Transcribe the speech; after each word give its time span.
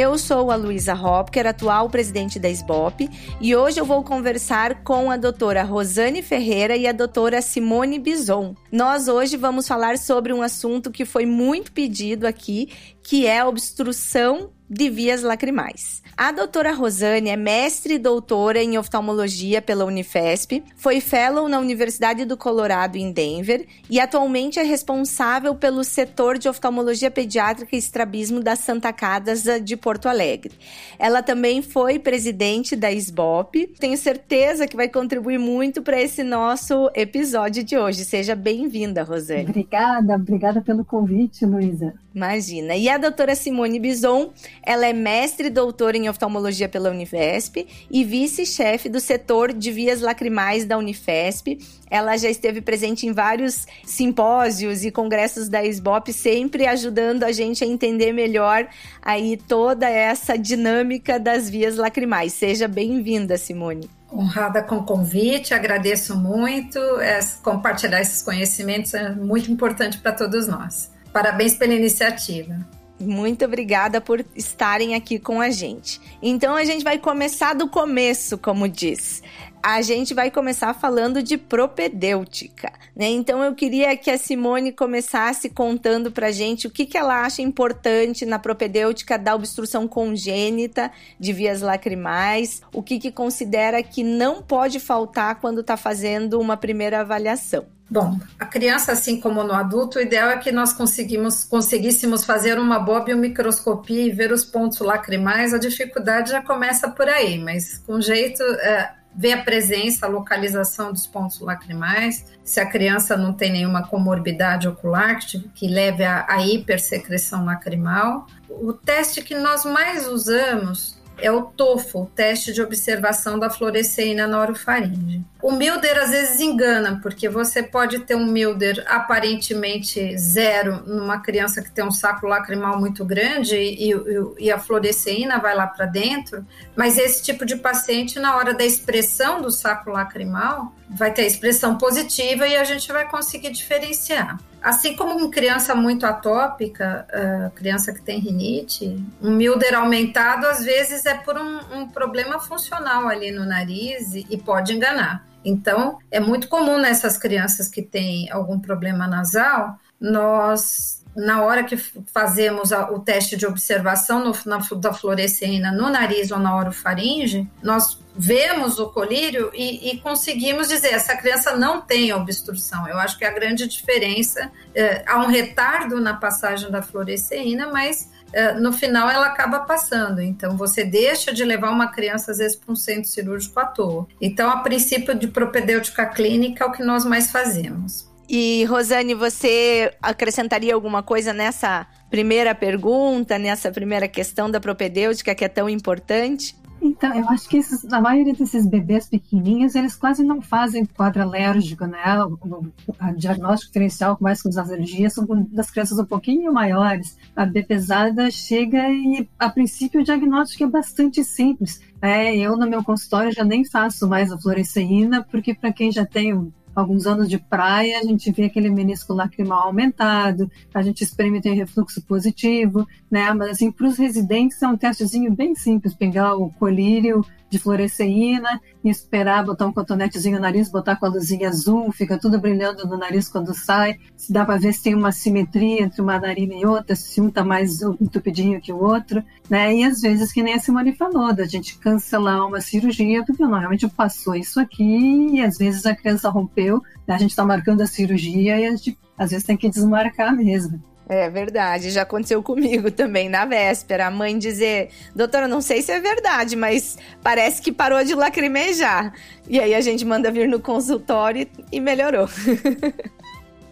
Eu 0.00 0.16
sou 0.16 0.52
a 0.52 0.54
Luísa 0.54 0.94
Hopker, 0.94 1.44
atual 1.44 1.90
presidente 1.90 2.38
da 2.38 2.48
SBOP, 2.48 3.10
e 3.40 3.56
hoje 3.56 3.80
eu 3.80 3.84
vou 3.84 4.04
conversar 4.04 4.84
com 4.84 5.10
a 5.10 5.16
doutora 5.16 5.64
Rosane 5.64 6.22
Ferreira 6.22 6.76
e 6.76 6.86
a 6.86 6.92
doutora 6.92 7.42
Simone 7.42 7.98
Bison. 7.98 8.54
Nós 8.70 9.08
hoje 9.08 9.36
vamos 9.36 9.66
falar 9.66 9.98
sobre 9.98 10.32
um 10.32 10.40
assunto 10.40 10.92
que 10.92 11.04
foi 11.04 11.26
muito 11.26 11.72
pedido 11.72 12.28
aqui, 12.28 12.68
que 13.02 13.26
é 13.26 13.40
a 13.40 13.48
obstrução 13.48 14.52
de 14.70 14.88
vias 14.88 15.22
lacrimais. 15.22 16.00
A 16.18 16.32
doutora 16.32 16.72
Rosane 16.72 17.30
é 17.30 17.36
mestre 17.36 17.94
e 17.94 17.98
doutora 17.98 18.60
em 18.60 18.76
oftalmologia 18.76 19.62
pela 19.62 19.84
Unifesp, 19.84 20.64
foi 20.74 21.00
fellow 21.00 21.48
na 21.48 21.60
Universidade 21.60 22.24
do 22.24 22.36
Colorado 22.36 22.96
em 22.96 23.12
Denver 23.12 23.64
e 23.88 24.00
atualmente 24.00 24.58
é 24.58 24.64
responsável 24.64 25.54
pelo 25.54 25.84
setor 25.84 26.36
de 26.36 26.48
oftalmologia 26.48 27.08
pediátrica 27.08 27.76
e 27.76 27.78
estrabismo 27.78 28.40
da 28.40 28.56
Santa 28.56 28.92
Casa 28.92 29.60
de 29.60 29.76
Porto 29.76 30.08
Alegre. 30.08 30.54
Ela 30.98 31.22
também 31.22 31.62
foi 31.62 32.00
presidente 32.00 32.74
da 32.74 32.90
SBOP. 32.90 33.68
Tenho 33.78 33.96
certeza 33.96 34.66
que 34.66 34.74
vai 34.74 34.88
contribuir 34.88 35.38
muito 35.38 35.82
para 35.82 36.02
esse 36.02 36.24
nosso 36.24 36.90
episódio 36.96 37.62
de 37.62 37.78
hoje. 37.78 38.04
Seja 38.04 38.34
bem-vinda, 38.34 39.04
Rosane. 39.04 39.44
Obrigada, 39.44 40.16
obrigada 40.16 40.60
pelo 40.60 40.84
convite, 40.84 41.46
Luísa. 41.46 41.94
Imagina. 42.12 42.74
E 42.74 42.88
a 42.88 42.98
doutora 42.98 43.36
Simone 43.36 43.78
Bison, 43.78 44.32
ela 44.66 44.84
é 44.84 44.92
mestre 44.92 45.46
e 45.46 45.50
doutora 45.50 45.96
em 45.96 46.07
oftalmologia 46.10 46.68
pela 46.68 46.90
Unifesp 46.90 47.66
e 47.90 48.04
vice-chefe 48.04 48.88
do 48.88 49.00
setor 49.00 49.52
de 49.52 49.70
vias 49.70 50.00
lacrimais 50.00 50.64
da 50.64 50.78
Unifesp. 50.78 51.58
Ela 51.90 52.16
já 52.16 52.28
esteve 52.28 52.60
presente 52.60 53.06
em 53.06 53.12
vários 53.12 53.66
simpósios 53.84 54.84
e 54.84 54.90
congressos 54.90 55.48
da 55.48 55.64
SBOP, 55.64 56.12
sempre 56.12 56.66
ajudando 56.66 57.24
a 57.24 57.32
gente 57.32 57.64
a 57.64 57.66
entender 57.66 58.12
melhor 58.12 58.68
aí 59.02 59.36
toda 59.36 59.88
essa 59.88 60.36
dinâmica 60.36 61.18
das 61.18 61.48
vias 61.48 61.76
lacrimais. 61.76 62.32
Seja 62.32 62.68
bem-vinda, 62.68 63.36
Simone. 63.38 63.88
Honrada 64.12 64.62
com 64.62 64.76
o 64.76 64.84
convite, 64.84 65.52
agradeço 65.52 66.16
muito. 66.16 66.78
É, 67.00 67.20
compartilhar 67.42 68.00
esses 68.00 68.22
conhecimentos 68.22 68.94
é 68.94 69.10
muito 69.10 69.50
importante 69.50 69.98
para 69.98 70.12
todos 70.12 70.46
nós. 70.46 70.90
Parabéns 71.12 71.54
pela 71.54 71.74
iniciativa. 71.74 72.56
Muito 73.00 73.44
obrigada 73.44 74.00
por 74.00 74.24
estarem 74.34 74.94
aqui 74.94 75.18
com 75.18 75.40
a 75.40 75.50
gente. 75.50 76.00
Então 76.20 76.56
a 76.56 76.64
gente 76.64 76.82
vai 76.82 76.98
começar 76.98 77.54
do 77.54 77.68
começo, 77.68 78.36
como 78.36 78.68
diz. 78.68 79.22
A 79.62 79.82
gente 79.82 80.14
vai 80.14 80.30
começar 80.30 80.72
falando 80.74 81.22
de 81.22 81.36
propedêutica, 81.36 82.72
né? 82.94 83.08
Então 83.08 83.42
eu 83.42 83.54
queria 83.54 83.96
que 83.96 84.10
a 84.10 84.18
Simone 84.18 84.72
começasse 84.72 85.48
contando 85.48 86.10
pra 86.10 86.30
gente 86.30 86.66
o 86.66 86.70
que, 86.70 86.86
que 86.86 86.96
ela 86.96 87.22
acha 87.22 87.42
importante 87.42 88.24
na 88.24 88.38
propedêutica 88.38 89.18
da 89.18 89.34
obstrução 89.34 89.86
congênita 89.86 90.90
de 91.18 91.32
vias 91.32 91.60
lacrimais, 91.60 92.62
o 92.72 92.82
que, 92.82 92.98
que 92.98 93.12
considera 93.12 93.82
que 93.82 94.02
não 94.02 94.42
pode 94.42 94.80
faltar 94.80 95.36
quando 95.36 95.60
está 95.60 95.76
fazendo 95.76 96.40
uma 96.40 96.56
primeira 96.56 97.00
avaliação. 97.00 97.66
Bom, 97.90 98.18
a 98.38 98.44
criança, 98.44 98.92
assim 98.92 99.18
como 99.18 99.42
no 99.42 99.54
adulto, 99.54 99.98
o 99.98 100.02
ideal 100.02 100.28
é 100.28 100.36
que 100.36 100.52
nós 100.52 100.74
conseguimos, 100.74 101.44
conseguíssemos 101.44 102.22
fazer 102.22 102.58
uma 102.58 102.78
boa 102.78 103.00
biomicroscopia 103.00 104.02
e 104.02 104.10
ver 104.10 104.30
os 104.30 104.44
pontos 104.44 104.78
lacrimais. 104.80 105.54
A 105.54 105.58
dificuldade 105.58 106.32
já 106.32 106.42
começa 106.42 106.90
por 106.90 107.08
aí, 107.08 107.38
mas 107.38 107.78
com 107.86 107.98
jeito, 107.98 108.42
é, 108.42 108.92
ver 109.14 109.32
a 109.32 109.42
presença, 109.42 110.06
a 110.06 110.08
localização 110.08 110.92
dos 110.92 111.06
pontos 111.06 111.40
lacrimais, 111.40 112.24
se 112.44 112.60
a 112.60 112.66
criança 112.66 113.16
não 113.16 113.32
tem 113.32 113.52
nenhuma 113.52 113.86
comorbidade 113.86 114.68
ocular 114.68 115.18
que, 115.18 115.68
leve 115.68 116.04
à 116.04 116.44
hipersecreção 116.44 117.44
lacrimal. 117.44 118.26
O 118.48 118.72
teste 118.72 119.22
que 119.22 119.34
nós 119.34 119.64
mais 119.64 120.06
usamos 120.06 120.98
é 121.20 121.30
o 121.30 121.42
TOFO, 121.42 122.02
o 122.02 122.06
teste 122.06 122.52
de 122.52 122.62
observação 122.62 123.38
da 123.38 123.50
fluoresceína 123.50 124.26
na 124.26 124.40
orofaringe. 124.40 125.24
O 125.40 125.52
Milder 125.52 125.96
às 126.02 126.10
vezes 126.10 126.40
engana, 126.40 126.98
porque 127.00 127.28
você 127.28 127.62
pode 127.62 128.00
ter 128.00 128.16
um 128.16 128.26
Milder 128.26 128.84
aparentemente 128.88 130.18
zero 130.18 130.82
numa 130.84 131.20
criança 131.20 131.62
que 131.62 131.70
tem 131.70 131.84
um 131.84 131.92
saco 131.92 132.26
lacrimal 132.26 132.80
muito 132.80 133.04
grande 133.04 133.56
e, 133.56 133.92
e, 133.92 133.94
e 134.40 134.50
a 134.50 134.58
fluoresceína 134.58 135.38
vai 135.38 135.54
lá 135.54 135.68
para 135.68 135.86
dentro, 135.86 136.44
mas 136.74 136.98
esse 136.98 137.22
tipo 137.22 137.46
de 137.46 137.54
paciente, 137.54 138.18
na 138.18 138.36
hora 138.36 138.52
da 138.52 138.64
expressão 138.64 139.40
do 139.40 139.48
saco 139.48 139.90
lacrimal, 139.90 140.72
vai 140.90 141.12
ter 141.12 141.22
a 141.22 141.26
expressão 141.26 141.78
positiva 141.78 142.48
e 142.48 142.56
a 142.56 142.64
gente 142.64 142.90
vai 142.90 143.08
conseguir 143.08 143.50
diferenciar. 143.50 144.40
Assim 144.60 144.96
como 144.96 145.20
em 145.20 145.30
criança 145.30 145.72
muito 145.72 146.04
atópica, 146.04 147.06
criança 147.54 147.92
que 147.92 148.02
tem 148.02 148.18
rinite, 148.18 149.00
um 149.22 149.30
milder 149.30 149.76
aumentado 149.76 150.46
às 150.48 150.64
vezes 150.64 151.06
é 151.06 151.14
por 151.14 151.38
um, 151.38 151.60
um 151.76 151.88
problema 151.88 152.40
funcional 152.40 153.06
ali 153.06 153.30
no 153.30 153.46
nariz 153.46 154.14
e, 154.14 154.26
e 154.28 154.36
pode 154.36 154.72
enganar. 154.72 155.27
Então, 155.44 155.98
é 156.10 156.20
muito 156.20 156.48
comum 156.48 156.78
nessas 156.78 157.16
crianças 157.16 157.68
que 157.68 157.82
têm 157.82 158.30
algum 158.30 158.58
problema 158.58 159.06
nasal, 159.06 159.78
nós 160.00 160.98
na 161.18 161.42
hora 161.42 161.64
que 161.64 161.76
fazemos 161.76 162.72
a, 162.72 162.92
o 162.92 163.00
teste 163.00 163.36
de 163.36 163.44
observação 163.44 164.24
no, 164.24 164.32
na, 164.46 164.58
da 164.58 164.92
fluoresceína 164.92 165.72
no 165.72 165.90
nariz 165.90 166.30
ou 166.30 166.38
na 166.38 166.56
orofaringe, 166.56 167.50
nós 167.60 167.98
vemos 168.16 168.78
o 168.78 168.88
colírio 168.88 169.50
e, 169.52 169.90
e, 169.90 169.98
conseguimos 169.98 170.68
dizer 170.68 170.92
essa 170.92 171.16
criança 171.16 171.56
não 171.56 171.80
tem 171.80 172.12
obstrução. 172.12 172.86
Eu 172.88 172.98
acho 172.98 173.18
que 173.18 173.24
a 173.24 173.32
grande 173.32 173.66
diferença 173.66 174.50
é, 174.74 175.02
há 175.06 175.18
um 175.18 175.26
retardo 175.26 176.00
na 176.00 176.14
passagem 176.14 176.70
da 176.70 176.82
fluoresceína, 176.82 177.68
mas 177.72 178.08
é, 178.08 178.17
no 178.60 178.72
final 178.72 179.08
ela 179.10 179.26
acaba 179.26 179.60
passando. 179.60 180.20
Então 180.20 180.56
você 180.56 180.84
deixa 180.84 181.32
de 181.32 181.44
levar 181.44 181.70
uma 181.70 181.88
criança 181.88 182.32
às 182.32 182.38
vezes 182.38 182.56
para 182.56 182.72
um 182.72 182.76
centro 182.76 183.08
cirúrgico 183.08 183.58
à 183.58 183.66
toa. 183.66 184.06
Então, 184.20 184.50
a 184.50 184.58
princípio 184.58 185.14
de 185.14 185.28
propedêutica 185.28 186.06
clínica 186.06 186.64
é 186.64 186.66
o 186.66 186.72
que 186.72 186.82
nós 186.82 187.04
mais 187.04 187.30
fazemos. 187.30 188.08
E 188.28 188.64
Rosane, 188.66 189.14
você 189.14 189.90
acrescentaria 190.02 190.74
alguma 190.74 191.02
coisa 191.02 191.32
nessa 191.32 191.86
primeira 192.10 192.54
pergunta, 192.54 193.38
nessa 193.38 193.72
primeira 193.72 194.06
questão 194.06 194.50
da 194.50 194.60
propedêutica 194.60 195.34
que 195.34 195.44
é 195.44 195.48
tão 195.48 195.68
importante? 195.68 196.54
Então, 196.80 197.14
eu 197.14 197.28
acho 197.28 197.48
que 197.48 197.58
esses, 197.58 197.84
a 197.92 198.00
maioria 198.00 198.34
desses 198.34 198.66
bebês 198.66 199.08
pequenininhos, 199.08 199.74
eles 199.74 199.96
quase 199.96 200.22
não 200.22 200.40
fazem 200.40 200.84
quadro 200.84 201.22
alérgico, 201.22 201.86
né? 201.86 202.22
O, 202.24 202.34
o, 202.34 202.72
o 202.88 203.16
diagnóstico 203.16 203.72
diferencial 203.72 204.16
mais 204.20 204.42
com 204.42 204.48
as 204.48 204.56
alergias 204.56 205.14
são 205.14 205.26
das 205.50 205.70
crianças 205.70 205.98
um 205.98 206.04
pouquinho 206.04 206.52
maiores. 206.52 207.16
A 207.34 207.44
B 207.44 207.62
pesada 207.62 208.30
chega 208.30 208.88
e, 208.90 209.28
a 209.38 209.48
princípio, 209.48 210.00
o 210.00 210.04
diagnóstico 210.04 210.64
é 210.64 210.66
bastante 210.66 211.24
simples. 211.24 211.80
É, 212.00 212.36
eu, 212.36 212.56
no 212.56 212.68
meu 212.68 212.82
consultório, 212.84 213.32
já 213.32 213.44
nem 213.44 213.64
faço 213.64 214.08
mais 214.08 214.30
a 214.30 214.38
fluoresceína, 214.38 215.26
porque 215.30 215.54
para 215.54 215.72
quem 215.72 215.90
já 215.90 216.06
tem 216.06 216.52
alguns 216.80 217.06
anos 217.06 217.28
de 217.28 217.38
praia, 217.38 217.98
a 217.98 218.02
gente 218.02 218.30
vê 218.30 218.44
aquele 218.44 218.70
menisco 218.70 219.12
lacrimal 219.12 219.66
aumentado, 219.66 220.50
a 220.72 220.82
gente 220.82 221.02
experimenta 221.02 221.48
em 221.48 221.54
refluxo 221.54 222.00
positivo, 222.02 222.86
né? 223.10 223.32
Mas 223.34 223.50
assim, 223.50 223.70
para 223.70 223.86
os 223.86 223.98
residentes 223.98 224.62
é 224.62 224.68
um 224.68 224.76
testezinho 224.76 225.34
bem 225.34 225.54
simples, 225.54 225.94
pegar 225.94 226.36
o 226.36 226.50
colírio 226.50 227.24
de 227.50 227.58
fluoresceína 227.58 228.60
e 228.84 228.90
esperar 228.90 229.44
botar 229.44 229.66
um 229.66 229.72
cotonetezinho 229.72 230.36
no 230.36 230.42
nariz, 230.42 230.70
botar 230.70 230.96
com 230.96 231.06
a 231.06 231.08
luzinha 231.08 231.48
azul, 231.48 231.90
fica 231.92 232.18
tudo 232.18 232.40
brilhando 232.40 232.86
no 232.86 232.96
nariz 232.96 233.28
quando 233.28 233.54
sai. 233.54 233.98
Se 234.16 234.32
dá 234.32 234.44
para 234.44 234.58
ver 234.58 234.72
se 234.72 234.82
tem 234.82 234.94
uma 234.94 235.12
simetria 235.12 235.82
entre 235.82 236.00
uma 236.00 236.18
narina 236.18 236.54
e 236.54 236.66
outra, 236.66 236.94
se 236.94 237.20
um 237.20 237.28
está 237.28 237.44
mais 237.44 237.82
entupidinho 237.82 238.60
que 238.60 238.72
o 238.72 238.82
outro, 238.82 239.22
né? 239.48 239.74
E 239.74 239.84
às 239.84 240.00
vezes, 240.00 240.32
que 240.32 240.42
nem 240.42 240.54
a 240.54 240.60
Simone 240.60 240.94
falou, 240.94 241.32
da 241.32 241.44
gente 241.44 241.78
cancelar 241.78 242.46
uma 242.46 242.60
cirurgia, 242.60 243.24
porque 243.24 243.42
não, 243.42 243.58
realmente 243.58 243.88
passou 243.88 244.34
isso 244.34 244.60
aqui 244.60 245.28
e 245.32 245.40
às 245.40 245.58
vezes 245.58 245.86
a 245.86 245.94
criança 245.94 246.28
rompeu, 246.28 246.82
né? 247.06 247.14
a 247.14 247.18
gente 247.18 247.30
está 247.30 247.44
marcando 247.44 247.80
a 247.80 247.86
cirurgia 247.86 248.58
e 248.58 248.66
a 248.66 248.70
gente 248.70 248.98
às 249.16 249.30
vezes 249.30 249.44
tem 249.44 249.56
que 249.56 249.68
desmarcar 249.68 250.34
mesmo. 250.34 250.82
É 251.08 251.30
verdade, 251.30 251.90
já 251.90 252.02
aconteceu 252.02 252.42
comigo 252.44 252.90
também 252.90 253.28
na 253.28 253.44
véspera. 253.44 254.06
A 254.06 254.10
mãe 254.10 254.36
dizer, 254.36 254.90
doutora, 255.14 255.48
não 255.48 255.60
sei 255.60 255.80
se 255.80 255.90
é 255.90 256.00
verdade, 256.00 256.54
mas 256.54 256.98
parece 257.22 257.62
que 257.62 257.72
parou 257.72 258.04
de 258.04 258.14
lacrimejar. 258.14 259.14
E 259.48 259.58
aí 259.58 259.74
a 259.74 259.80
gente 259.80 260.04
manda 260.04 260.30
vir 260.30 260.46
no 260.46 260.60
consultório 260.60 261.46
e 261.72 261.80
melhorou. 261.80 262.28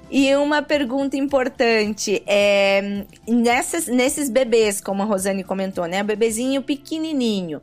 E 0.08 0.34
uma 0.36 0.62
pergunta 0.62 1.16
importante 1.16 2.22
é 2.26 3.04
nessas, 3.26 3.88
nesses 3.88 4.28
bebês, 4.28 4.80
como 4.80 5.02
a 5.02 5.04
Rosane 5.04 5.42
comentou, 5.42 5.86
né? 5.86 6.00
O 6.00 6.04
bebezinho 6.04 6.62
pequenininho. 6.62 7.60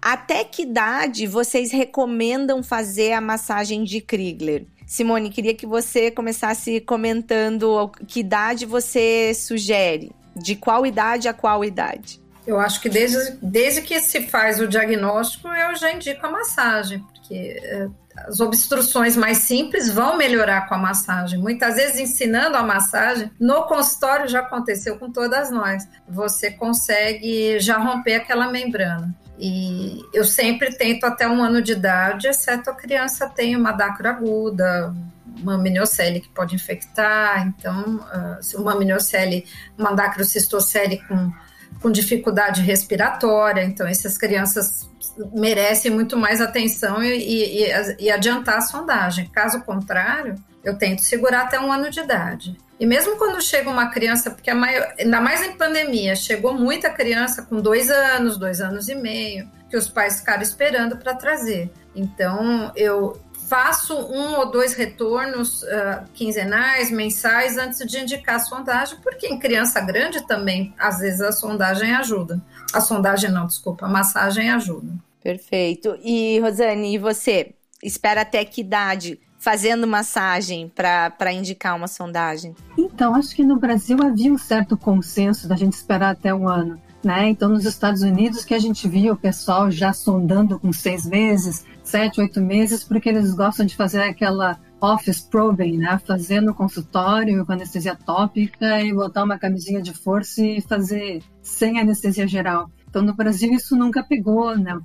Até 0.00 0.42
que 0.42 0.62
idade 0.62 1.26
vocês 1.26 1.70
recomendam 1.70 2.62
fazer 2.62 3.12
a 3.12 3.20
massagem 3.20 3.84
de 3.84 4.00
Krigler? 4.00 4.64
Simone, 4.92 5.30
queria 5.30 5.54
que 5.54 5.64
você 5.64 6.10
começasse 6.10 6.78
comentando 6.78 7.90
que 8.06 8.20
idade 8.20 8.66
você 8.66 9.32
sugere. 9.32 10.12
De 10.36 10.54
qual 10.54 10.84
idade 10.84 11.28
a 11.28 11.32
qual 11.32 11.64
idade? 11.64 12.20
Eu 12.46 12.60
acho 12.60 12.78
que 12.78 12.90
desde, 12.90 13.38
desde 13.40 13.80
que 13.80 13.98
se 14.00 14.26
faz 14.26 14.60
o 14.60 14.68
diagnóstico, 14.68 15.48
eu 15.48 15.74
já 15.76 15.90
indico 15.92 16.26
a 16.26 16.30
massagem, 16.30 16.98
porque 16.98 17.58
é, 17.62 17.88
as 18.26 18.38
obstruções 18.38 19.16
mais 19.16 19.38
simples 19.38 19.88
vão 19.88 20.18
melhorar 20.18 20.68
com 20.68 20.74
a 20.74 20.78
massagem. 20.78 21.40
Muitas 21.40 21.76
vezes, 21.76 21.98
ensinando 21.98 22.58
a 22.58 22.62
massagem, 22.62 23.30
no 23.40 23.62
consultório 23.62 24.28
já 24.28 24.40
aconteceu 24.40 24.98
com 24.98 25.10
todas 25.10 25.50
nós. 25.50 25.88
Você 26.06 26.50
consegue 26.50 27.58
já 27.60 27.78
romper 27.78 28.16
aquela 28.16 28.52
membrana. 28.52 29.16
E 29.38 30.00
eu 30.12 30.24
sempre 30.24 30.74
tento 30.76 31.04
até 31.04 31.26
um 31.26 31.42
ano 31.42 31.62
de 31.62 31.72
idade, 31.72 32.28
exceto 32.28 32.70
a 32.70 32.74
criança 32.74 33.28
tem 33.28 33.56
uma 33.56 33.72
dacro 33.72 34.08
aguda, 34.08 34.94
uma 35.40 35.58
miniocele 35.58 36.20
que 36.20 36.28
pode 36.28 36.54
infectar. 36.54 37.46
Então, 37.46 37.96
uh, 37.96 38.42
se 38.42 38.56
uma 38.56 38.74
miniocele, 38.74 39.44
uma 39.76 39.92
dacrocistocele 39.92 40.98
com, 41.08 41.32
com 41.80 41.90
dificuldade 41.90 42.62
respiratória, 42.62 43.62
então 43.64 43.86
essas 43.86 44.16
crianças 44.16 44.88
merecem 45.34 45.90
muito 45.90 46.16
mais 46.16 46.40
atenção 46.40 47.02
e, 47.02 47.64
e, 47.64 47.66
e, 47.98 48.10
adiantar 48.10 48.58
a 48.58 48.62
sondagem. 48.62 49.26
Caso 49.28 49.60
contrário, 49.62 50.36
eu 50.64 50.76
tento 50.76 51.02
segurar 51.02 51.42
até 51.42 51.60
um 51.60 51.72
ano 51.72 51.90
de 51.90 52.00
idade. 52.00 52.56
E 52.82 52.86
mesmo 52.86 53.16
quando 53.16 53.40
chega 53.40 53.70
uma 53.70 53.90
criança, 53.90 54.28
porque 54.28 54.52
maior, 54.52 54.92
ainda 54.98 55.20
mais 55.20 55.40
em 55.40 55.52
pandemia, 55.52 56.16
chegou 56.16 56.52
muita 56.52 56.90
criança 56.90 57.42
com 57.42 57.60
dois 57.60 57.88
anos, 57.88 58.36
dois 58.36 58.60
anos 58.60 58.88
e 58.88 58.96
meio, 58.96 59.48
que 59.70 59.76
os 59.76 59.88
pais 59.88 60.18
ficaram 60.18 60.42
esperando 60.42 60.96
para 60.96 61.14
trazer. 61.14 61.70
Então, 61.94 62.72
eu 62.74 63.22
faço 63.48 63.94
um 63.94 64.34
ou 64.34 64.50
dois 64.50 64.74
retornos 64.74 65.62
uh, 65.62 66.02
quinzenais, 66.12 66.90
mensais, 66.90 67.56
antes 67.56 67.86
de 67.86 68.00
indicar 68.00 68.34
a 68.34 68.40
sondagem, 68.40 68.98
porque 69.00 69.28
em 69.28 69.38
criança 69.38 69.80
grande 69.80 70.26
também, 70.26 70.74
às 70.76 70.98
vezes, 70.98 71.20
a 71.20 71.30
sondagem 71.30 71.94
ajuda. 71.94 72.42
A 72.72 72.80
sondagem 72.80 73.30
não, 73.30 73.46
desculpa, 73.46 73.86
a 73.86 73.88
massagem 73.88 74.50
ajuda. 74.50 74.92
Perfeito. 75.22 75.96
E, 76.02 76.40
Rosane, 76.40 76.96
e 76.96 76.98
você? 76.98 77.54
Espera 77.80 78.22
até 78.22 78.44
que 78.44 78.60
idade 78.60 79.20
fazendo 79.42 79.88
massagem 79.88 80.70
para 80.72 81.32
indicar 81.32 81.76
uma 81.76 81.88
sondagem? 81.88 82.54
Então, 82.78 83.12
acho 83.16 83.34
que 83.34 83.42
no 83.42 83.58
Brasil 83.58 83.98
havia 84.00 84.32
um 84.32 84.38
certo 84.38 84.76
consenso 84.76 85.48
da 85.48 85.56
gente 85.56 85.72
esperar 85.72 86.10
até 86.10 86.32
um 86.32 86.48
ano. 86.48 86.80
Né? 87.04 87.30
Então, 87.30 87.48
nos 87.48 87.64
Estados 87.64 88.02
Unidos, 88.02 88.44
que 88.44 88.54
a 88.54 88.58
gente 88.60 88.88
via 88.88 89.12
o 89.12 89.16
pessoal 89.16 89.68
já 89.68 89.92
sondando 89.92 90.60
com 90.60 90.72
seis 90.72 91.04
meses, 91.04 91.66
sete, 91.82 92.20
oito 92.20 92.40
meses, 92.40 92.84
porque 92.84 93.08
eles 93.08 93.34
gostam 93.34 93.66
de 93.66 93.74
fazer 93.74 94.02
aquela 94.02 94.56
office 94.80 95.20
probing, 95.20 95.78
né? 95.78 96.00
Fazer 96.06 96.40
no 96.40 96.54
consultório 96.54 97.44
com 97.44 97.52
anestesia 97.52 97.96
tópica 97.96 98.80
e 98.80 98.92
botar 98.92 99.24
uma 99.24 99.36
camisinha 99.36 99.82
de 99.82 99.92
força 99.92 100.40
e 100.40 100.60
fazer 100.60 101.20
sem 101.40 101.80
anestesia 101.80 102.28
geral. 102.28 102.70
Então, 102.92 103.00
no 103.00 103.14
Brasil, 103.14 103.50
isso 103.54 103.74
nunca 103.74 104.04
pegou, 104.04 104.54
né? 104.54 104.78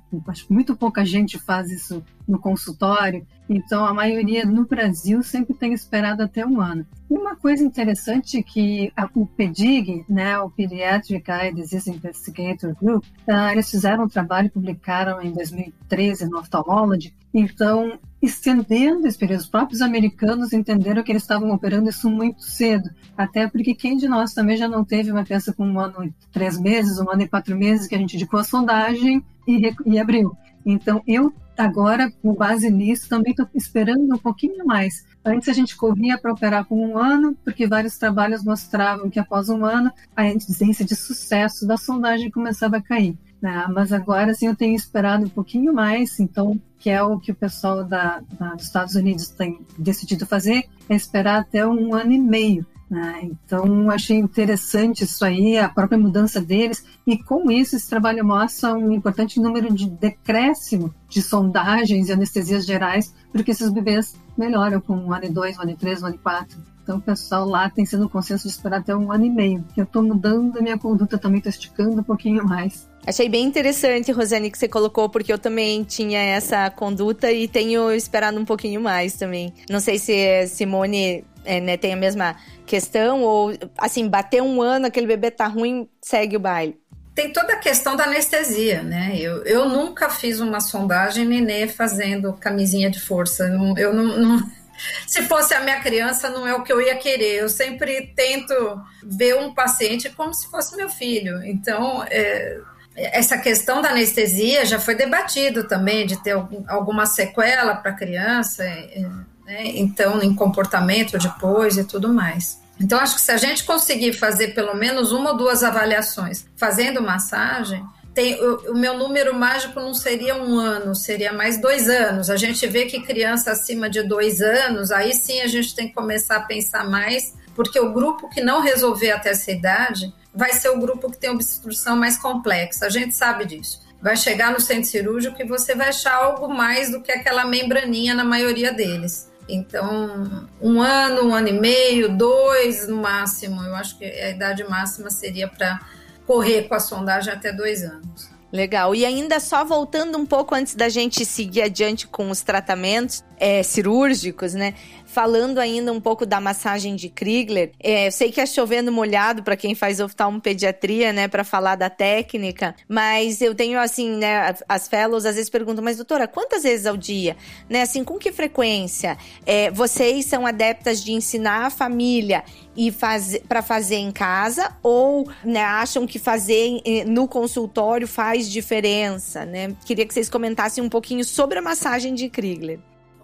Muito 0.48 0.74
pouca 0.74 1.04
gente 1.04 1.38
faz 1.38 1.70
isso 1.70 2.02
no 2.26 2.38
consultório. 2.38 3.26
Então, 3.46 3.84
a 3.84 3.92
maioria 3.92 4.46
no 4.46 4.64
Brasil 4.64 5.22
sempre 5.22 5.52
tem 5.52 5.74
esperado 5.74 6.22
até 6.22 6.46
um 6.46 6.58
ano. 6.58 6.86
E 7.10 7.14
uma 7.14 7.36
coisa 7.36 7.64
interessante 7.64 8.42
que 8.42 8.92
a, 8.96 9.08
o 9.14 9.26
PEDIG, 9.26 10.04
né, 10.08 10.38
o 10.38 10.50
Pediatric 10.50 11.30
Eye 11.30 11.54
Disease 11.54 11.90
Investigator 11.90 12.74
Group, 12.74 13.04
uh, 13.26 13.50
eles 13.50 13.70
fizeram 13.70 14.04
um 14.04 14.08
trabalho 14.08 14.50
publicaram 14.50 15.20
em 15.22 15.32
2013 15.32 16.28
no 16.28 16.38
Ophthalmology. 16.38 17.14
Então, 17.32 17.98
estendendo 18.20 19.06
esse 19.06 19.16
período. 19.16 19.40
Os 19.40 19.48
próprios 19.48 19.80
americanos 19.80 20.52
entenderam 20.52 21.02
que 21.02 21.12
eles 21.12 21.22
estavam 21.22 21.50
operando 21.50 21.88
isso 21.88 22.10
muito 22.10 22.42
cedo, 22.42 22.90
até 23.16 23.48
porque 23.48 23.74
quem 23.74 23.96
de 23.96 24.08
nós 24.08 24.34
também 24.34 24.56
já 24.56 24.68
não 24.68 24.84
teve 24.84 25.10
uma 25.10 25.24
criança 25.24 25.52
com 25.52 25.66
um 25.66 25.78
ano 25.78 26.04
e 26.04 26.12
três 26.32 26.58
meses, 26.58 26.98
um 26.98 27.10
ano 27.10 27.22
e 27.22 27.28
quatro 27.28 27.56
meses, 27.56 27.86
que 27.86 27.94
a 27.94 27.98
gente 27.98 28.16
indicou 28.16 28.40
a 28.40 28.44
sondagem 28.44 29.24
e, 29.46 29.72
e 29.86 29.98
abriu. 29.98 30.36
Então, 30.66 31.02
eu 31.06 31.32
agora, 31.56 32.10
com 32.22 32.34
base 32.34 32.70
nisso, 32.70 33.08
também 33.08 33.32
estou 33.32 33.48
esperando 33.54 34.14
um 34.14 34.18
pouquinho 34.18 34.64
mais. 34.64 35.04
Antes 35.28 35.48
a 35.48 35.52
gente 35.52 35.76
corria 35.76 36.18
para 36.18 36.32
operar 36.32 36.64
com 36.64 36.88
um 36.88 36.98
ano, 36.98 37.36
porque 37.44 37.66
vários 37.66 37.96
trabalhos 37.96 38.42
mostravam 38.42 39.10
que 39.10 39.18
após 39.18 39.48
um 39.48 39.64
ano 39.64 39.92
a 40.16 40.26
incidência 40.26 40.84
de 40.84 40.96
sucesso 40.96 41.66
da 41.66 41.76
sondagem 41.76 42.30
começava 42.30 42.78
a 42.78 42.82
cair. 42.82 43.16
Né? 43.40 43.66
Mas 43.72 43.92
agora 43.92 44.34
sim 44.34 44.46
eu 44.46 44.56
tenho 44.56 44.74
esperado 44.74 45.24
um 45.24 45.28
pouquinho 45.28 45.72
mais, 45.72 46.18
então 46.18 46.60
que 46.78 46.90
é 46.90 47.02
o 47.02 47.18
que 47.18 47.32
o 47.32 47.34
pessoal 47.34 47.84
da, 47.84 48.22
da, 48.38 48.54
dos 48.54 48.66
Estados 48.66 48.94
Unidos 48.94 49.28
tem 49.28 49.60
decidido 49.76 50.26
fazer, 50.26 50.64
é 50.88 50.94
esperar 50.94 51.40
até 51.40 51.66
um 51.66 51.94
ano 51.94 52.12
e 52.12 52.18
meio. 52.18 52.64
Né? 52.88 53.20
Então, 53.24 53.90
achei 53.90 54.16
interessante 54.16 55.04
isso 55.04 55.22
aí, 55.24 55.58
a 55.58 55.68
própria 55.68 55.98
mudança 55.98 56.40
deles, 56.40 56.84
e 57.06 57.18
com 57.18 57.50
isso, 57.50 57.76
esse 57.76 57.88
trabalho 57.88 58.24
mostra 58.24 58.74
um 58.74 58.92
importante 58.92 59.38
número 59.40 59.72
de 59.74 59.90
decréscimo 59.90 60.94
de 61.08 61.20
sondagens 61.20 62.08
e 62.08 62.12
anestesias 62.12 62.64
gerais, 62.64 63.14
porque 63.30 63.50
esses 63.50 63.70
bebês 63.70 64.14
melhoram 64.38 64.80
com 64.80 64.94
um 64.94 65.12
ano 65.12 65.24
e 65.24 65.28
dois, 65.28 65.58
um 65.58 65.62
ano 65.62 65.72
e 65.72 65.76
três, 65.76 66.02
um 66.02 66.06
ano 66.06 66.14
e 66.14 66.18
quatro. 66.18 66.56
Então, 66.82 66.96
o 66.96 67.02
pessoal 67.02 67.46
lá 67.46 67.68
tem 67.68 67.84
sido 67.84 68.08
consenso 68.08 68.44
de 68.44 68.54
esperar 68.54 68.80
até 68.80 68.96
um 68.96 69.12
ano 69.12 69.26
e 69.26 69.28
meio. 69.28 69.62
Eu 69.76 69.84
estou 69.84 70.02
mudando 70.02 70.56
a 70.56 70.62
minha 70.62 70.78
conduta 70.78 71.18
também, 71.18 71.36
estou 71.36 71.50
esticando 71.50 72.00
um 72.00 72.02
pouquinho 72.02 72.42
mais. 72.46 72.88
Achei 73.06 73.28
bem 73.28 73.44
interessante, 73.44 74.10
Rosane, 74.10 74.50
que 74.50 74.56
você 74.56 74.68
colocou, 74.68 75.08
porque 75.10 75.30
eu 75.30 75.38
também 75.38 75.84
tinha 75.84 76.18
essa 76.18 76.70
conduta 76.70 77.30
e 77.30 77.46
tenho 77.46 77.92
esperado 77.92 78.38
um 78.38 78.44
pouquinho 78.44 78.80
mais 78.80 79.16
também. 79.16 79.52
Não 79.68 79.80
sei 79.80 79.98
se 79.98 80.46
Simone 80.46 81.24
é, 81.44 81.60
né, 81.60 81.76
tem 81.76 81.92
a 81.92 81.96
mesma 81.96 82.36
questão, 82.64 83.22
ou 83.22 83.52
assim, 83.76 84.08
bater 84.08 84.42
um 84.42 84.62
ano, 84.62 84.86
aquele 84.86 85.06
bebê 85.06 85.30
tá 85.30 85.46
ruim, 85.46 85.86
segue 86.00 86.36
o 86.36 86.40
baile 86.40 86.78
tem 87.18 87.32
toda 87.32 87.54
a 87.54 87.58
questão 87.58 87.96
da 87.96 88.04
anestesia, 88.04 88.80
né? 88.80 89.16
Eu, 89.18 89.42
eu 89.42 89.68
nunca 89.68 90.08
fiz 90.08 90.38
uma 90.38 90.60
sondagem 90.60 91.24
nenê 91.26 91.66
fazendo 91.66 92.32
camisinha 92.34 92.88
de 92.88 93.00
força. 93.00 93.42
Eu 93.76 93.92
não, 93.92 94.16
não, 94.16 94.50
se 95.04 95.22
fosse 95.24 95.52
a 95.52 95.58
minha 95.58 95.80
criança, 95.80 96.30
não 96.30 96.46
é 96.46 96.54
o 96.54 96.62
que 96.62 96.72
eu 96.72 96.80
ia 96.80 96.94
querer. 96.94 97.40
Eu 97.40 97.48
sempre 97.48 98.12
tento 98.14 98.54
ver 99.02 99.34
um 99.34 99.52
paciente 99.52 100.08
como 100.10 100.32
se 100.32 100.48
fosse 100.48 100.76
meu 100.76 100.88
filho. 100.88 101.42
Então, 101.44 102.04
é, 102.08 102.60
essa 102.94 103.36
questão 103.36 103.82
da 103.82 103.90
anestesia 103.90 104.64
já 104.64 104.78
foi 104.78 104.94
debatido 104.94 105.66
também, 105.66 106.06
de 106.06 106.22
ter 106.22 106.36
alguma 106.68 107.04
sequela 107.04 107.74
para 107.74 107.90
a 107.90 107.96
criança, 107.96 108.62
é, 108.62 109.04
né? 109.44 109.62
então, 109.74 110.22
em 110.22 110.32
comportamento 110.36 111.18
depois 111.18 111.78
e 111.78 111.82
tudo 111.82 112.14
mais. 112.14 112.60
Então, 112.80 112.98
acho 113.00 113.16
que 113.16 113.20
se 113.20 113.32
a 113.32 113.36
gente 113.36 113.64
conseguir 113.64 114.12
fazer 114.12 114.48
pelo 114.48 114.74
menos 114.74 115.12
uma 115.12 115.30
ou 115.32 115.36
duas 115.36 115.62
avaliações 115.62 116.46
fazendo 116.56 117.02
massagem, 117.02 117.84
tem, 118.14 118.34
o, 118.42 118.72
o, 118.72 118.74
meu 118.76 118.98
número 118.98 119.32
mágico 119.32 119.78
não 119.78 119.94
seria 119.94 120.34
um 120.34 120.58
ano, 120.58 120.94
seria 120.94 121.32
mais 121.32 121.60
dois 121.60 121.88
anos. 121.88 122.30
A 122.30 122.36
gente 122.36 122.66
vê 122.66 122.86
que 122.86 123.00
criança 123.00 123.52
acima 123.52 123.88
de 123.88 124.02
dois 124.02 124.40
anos, 124.40 124.90
aí 124.90 125.12
sim 125.12 125.40
a 125.40 125.46
gente 125.46 125.74
tem 125.74 125.88
que 125.88 125.94
começar 125.94 126.36
a 126.36 126.42
pensar 126.42 126.88
mais, 126.88 127.34
porque 127.54 127.78
o 127.78 127.92
grupo 127.92 128.28
que 128.28 128.40
não 128.40 128.60
resolver 128.60 129.12
até 129.12 129.30
essa 129.30 129.52
idade 129.52 130.12
vai 130.34 130.52
ser 130.52 130.68
o 130.70 130.80
grupo 130.80 131.10
que 131.10 131.18
tem 131.18 131.30
obstrução 131.30 131.96
mais 131.96 132.16
complexa. 132.16 132.86
A 132.86 132.90
gente 132.90 133.14
sabe 133.14 133.44
disso. 133.44 133.80
Vai 134.00 134.16
chegar 134.16 134.52
no 134.52 134.60
centro 134.60 134.88
cirúrgico 134.88 135.40
e 135.40 135.46
você 135.46 135.74
vai 135.74 135.88
achar 135.88 136.14
algo 136.14 136.48
mais 136.48 136.90
do 136.90 137.00
que 137.00 137.10
aquela 137.10 137.44
membraninha 137.44 138.14
na 138.14 138.24
maioria 138.24 138.72
deles. 138.72 139.28
Então, 139.48 140.46
um 140.60 140.80
ano, 140.80 141.28
um 141.28 141.34
ano 141.34 141.48
e 141.48 141.52
meio, 141.52 142.16
dois 142.16 142.86
no 142.86 142.98
máximo. 142.98 143.62
Eu 143.62 143.74
acho 143.74 143.96
que 143.98 144.04
a 144.04 144.30
idade 144.30 144.62
máxima 144.64 145.10
seria 145.10 145.48
para 145.48 145.80
correr 146.26 146.68
com 146.68 146.74
a 146.74 146.80
sondagem 146.80 147.32
até 147.32 147.52
dois 147.52 147.82
anos. 147.82 148.28
Legal. 148.52 148.94
E 148.94 149.04
ainda 149.04 149.40
só 149.40 149.64
voltando 149.64 150.18
um 150.18 150.26
pouco 150.26 150.54
antes 150.54 150.74
da 150.74 150.88
gente 150.88 151.24
seguir 151.24 151.62
adiante 151.62 152.06
com 152.06 152.30
os 152.30 152.42
tratamentos 152.42 153.22
é, 153.38 153.62
cirúrgicos, 153.62 154.54
né? 154.54 154.74
Falando 155.06 155.58
ainda 155.58 155.92
um 155.92 156.00
pouco 156.00 156.26
da 156.26 156.40
massagem 156.40 156.94
de 156.94 157.08
Krigler, 157.08 157.72
é, 157.80 158.08
eu 158.08 158.12
sei 158.12 158.30
que 158.30 158.40
é 158.40 158.46
chovendo 158.46 158.92
molhado 158.92 159.42
para 159.42 159.56
quem 159.56 159.74
faz 159.74 160.00
oftalmopediatria, 160.00 161.12
né, 161.12 161.26
para 161.26 161.44
falar 161.44 161.76
da 161.76 161.88
técnica, 161.88 162.74
mas 162.86 163.40
eu 163.40 163.54
tenho 163.54 163.80
assim, 163.80 164.16
né, 164.16 164.54
as 164.68 164.86
fellows 164.86 165.24
às 165.24 165.34
vezes 165.34 165.48
perguntam, 165.48 165.82
mas 165.82 165.96
doutora, 165.96 166.28
quantas 166.28 166.62
vezes 166.62 166.86
ao 166.86 166.96
dia? 166.96 167.36
Né, 167.68 167.82
assim, 167.82 168.04
com 168.04 168.18
que 168.18 168.30
frequência? 168.30 169.16
É, 169.46 169.70
vocês 169.70 170.26
são 170.26 170.46
adeptas 170.46 171.02
de 171.02 171.12
ensinar 171.12 171.66
a 171.66 171.70
família 171.70 172.44
e 172.76 172.92
fazer 172.92 173.42
para 173.48 173.62
fazer 173.62 173.96
em 173.96 174.12
casa 174.12 174.76
ou 174.82 175.28
né, 175.42 175.62
acham 175.62 176.06
que 176.06 176.18
fazer 176.18 176.82
no 177.06 177.26
consultório 177.26 178.06
faz 178.06 178.48
diferença, 178.48 179.44
né? 179.44 179.74
Queria 179.84 180.06
que 180.06 180.14
vocês 180.14 180.28
comentassem 180.28 180.82
um 180.82 180.88
pouquinho 180.88 181.24
sobre 181.24 181.58
a 181.58 181.62
massagem 181.62 182.14
de 182.14 182.28
Krigler. 182.28 182.78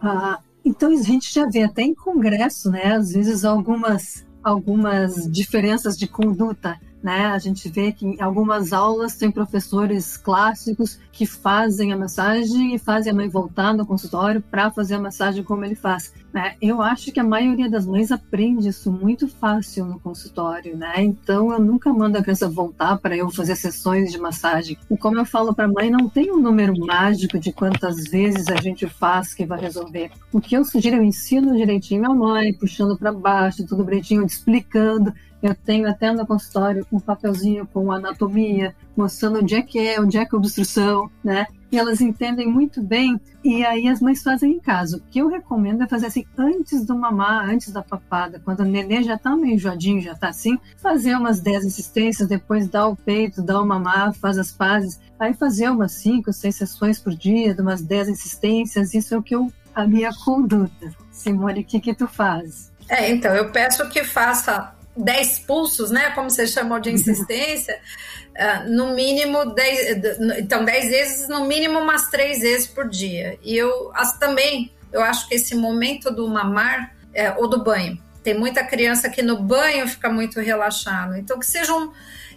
Ah, 0.07 0.39
Então 0.65 0.93
a 0.93 1.03
gente 1.03 1.33
já 1.33 1.47
vê 1.47 1.63
até 1.63 1.83
em 1.83 1.95
congresso, 1.95 2.71
né? 2.71 2.95
Às 2.95 3.13
vezes 3.13 3.45
algumas 3.45 4.27
algumas 4.43 5.15
diferenças 5.33 5.97
de 5.97 6.07
conduta 6.07 6.79
né? 7.05 7.27
A 7.27 7.39
gente 7.39 7.69
vê 7.69 7.93
que 7.93 8.07
em 8.07 8.23
algumas 8.23 8.73
aulas 8.73 9.15
tem 9.15 9.31
professores 9.31 10.17
clássicos 10.17 10.99
que 11.13 11.27
fazem 11.27 11.93
a 11.93 11.97
massagem 11.99 12.75
e 12.75 12.79
fazem 12.79 13.13
a 13.13 13.15
mãe 13.15 13.29
voltar 13.29 13.75
no 13.75 13.85
consultório 13.85 14.41
para 14.41 14.71
fazer 14.71 14.95
a 14.95 14.99
massagem 14.99 15.45
como 15.45 15.67
ele 15.67 15.75
faz. 15.75 16.15
Né? 16.33 16.55
Eu 16.63 16.81
acho 16.81 17.13
que 17.13 17.21
a 17.21 17.25
maioria 17.25 17.69
das 17.69 17.87
mães 17.87 18.11
aprende 18.11 18.69
isso 18.69 18.91
muito 18.91 19.29
fácil 19.29 19.85
no 19.85 20.01
consultório, 20.01 20.77
né? 20.79 20.95
Então 20.97 21.53
eu 21.53 21.61
nunca 21.61 21.93
mando 21.93 22.17
a 22.17 22.23
criança 22.23 22.49
voltar 22.49 22.97
para 22.97 23.15
eu 23.15 23.31
fazer 23.31 23.55
sessões 23.55 24.11
de 24.11 24.19
massagem. 24.19 24.79
E 24.91 24.97
como 24.97 25.19
eu 25.19 25.27
falo 25.27 25.55
para 25.55 25.69
mãe, 25.69 25.91
não 25.91 26.09
tem 26.09 26.33
um 26.33 26.41
número 26.41 26.75
mágico 26.87 27.39
de 27.39 27.53
quantas 27.53 28.05
vezes 28.05 28.49
a 28.49 28.57
gente 28.57 28.89
faz 28.89 29.35
que 29.35 29.45
vai 29.45 29.61
resolver. 29.61 30.11
O 30.33 30.41
que 30.41 30.57
eu 30.57 30.65
sugiro, 30.65 30.97
eu 30.97 31.03
ensino 31.05 31.55
direitinho 31.55 32.11
a 32.11 32.15
mãe, 32.15 32.55
puxando 32.55 32.97
para 32.97 33.13
baixo, 33.13 33.67
tudo 33.67 33.85
bonitinho, 33.85 34.25
explicando 34.25 35.13
eu 35.47 35.55
tenho 35.55 35.87
até 35.87 36.11
no 36.11 36.27
consultório 36.27 36.87
um 36.91 36.99
papelzinho 36.99 37.67
com 37.67 37.93
anatomia, 37.93 38.75
mostrando 38.97 39.41
onde 39.41 39.55
é 39.55 39.61
que 39.61 39.79
é, 39.79 40.01
onde 40.01 40.17
é 40.17 40.25
que 40.25 40.35
é 40.35 40.37
a 40.37 40.39
obstrução, 40.39 41.11
né? 41.23 41.47
E 41.71 41.79
elas 41.79 42.01
entendem 42.01 42.47
muito 42.47 42.81
bem, 42.83 43.21
e 43.43 43.63
aí 43.63 43.87
as 43.89 44.01
mães 44.01 44.23
fazem 44.23 44.53
em 44.53 44.61
casa. 44.61 44.97
O 44.97 45.01
que 45.11 45.19
eu 45.19 45.29
recomendo 45.29 45.83
é 45.83 45.87
fazer 45.87 46.07
assim, 46.07 46.25
antes 46.39 46.87
do 46.87 46.97
mamar, 46.97 47.51
antes 47.51 47.71
da 47.71 47.83
papada, 47.83 48.41
quando 48.43 48.61
o 48.61 48.65
nenê 48.65 49.03
já 49.03 49.19
tá 49.19 49.37
meio 49.37 49.55
enjoadinho, 49.57 50.01
já 50.01 50.15
tá 50.15 50.29
assim, 50.29 50.59
fazer 50.79 51.15
umas 51.15 51.41
10 51.41 51.67
insistências, 51.67 52.27
depois 52.27 52.67
dar 52.67 52.87
o 52.87 52.97
peito, 52.97 53.43
dar 53.43 53.61
o 53.61 53.67
mamar, 53.67 54.15
faz 54.15 54.39
as 54.39 54.51
pazes, 54.51 54.99
aí 55.19 55.35
fazer 55.35 55.69
umas 55.69 55.93
5, 55.93 56.33
6 56.33 56.55
sessões 56.55 56.99
por 56.99 57.15
dia, 57.15 57.55
umas 57.59 57.83
10 57.83 58.09
insistências, 58.09 58.95
isso 58.95 59.15
é 59.15 59.19
o 59.19 59.23
que 59.23 59.35
eu, 59.35 59.53
a 59.75 59.87
minha 59.87 60.11
conduta. 60.25 60.91
Simone, 61.11 61.61
o 61.61 61.65
que 61.65 61.81
que 61.81 61.95
tu 61.95 62.07
faz? 62.07 62.73
É, 62.89 63.11
então, 63.11 63.35
eu 63.35 63.51
peço 63.51 63.89
que 63.89 64.05
faça 64.05 64.75
10 64.97 65.41
pulsos, 65.41 65.91
né? 65.91 66.11
Como 66.11 66.31
você 66.31 66.47
chamou 66.47 66.79
de 66.79 66.91
insistência, 66.91 67.81
uh, 68.37 68.69
no 68.73 68.95
mínimo 68.95 69.55
10, 69.55 70.19
então 70.39 70.65
10 70.65 70.89
vezes, 70.89 71.29
no 71.29 71.47
mínimo 71.47 71.79
umas 71.79 72.09
3 72.11 72.41
vezes 72.41 72.67
por 72.67 72.89
dia. 72.89 73.39
E 73.43 73.57
eu 73.57 73.91
as, 73.95 74.19
também, 74.19 74.73
eu 74.93 75.03
acho 75.03 75.29
que 75.29 75.35
esse 75.35 75.55
momento 75.55 76.11
do 76.11 76.29
mamar 76.29 76.95
é, 77.15 77.33
ou 77.33 77.49
do 77.49 77.63
banho. 77.63 77.99
Tem 78.23 78.37
muita 78.37 78.65
criança 78.65 79.09
que 79.09 79.23
no 79.23 79.39
banho 79.39 79.87
fica 79.87 80.11
muito 80.11 80.41
relaxado. 80.41 81.17
Então, 81.17 81.39
que 81.39 81.47
seja 81.47 81.73
um. 81.75 81.93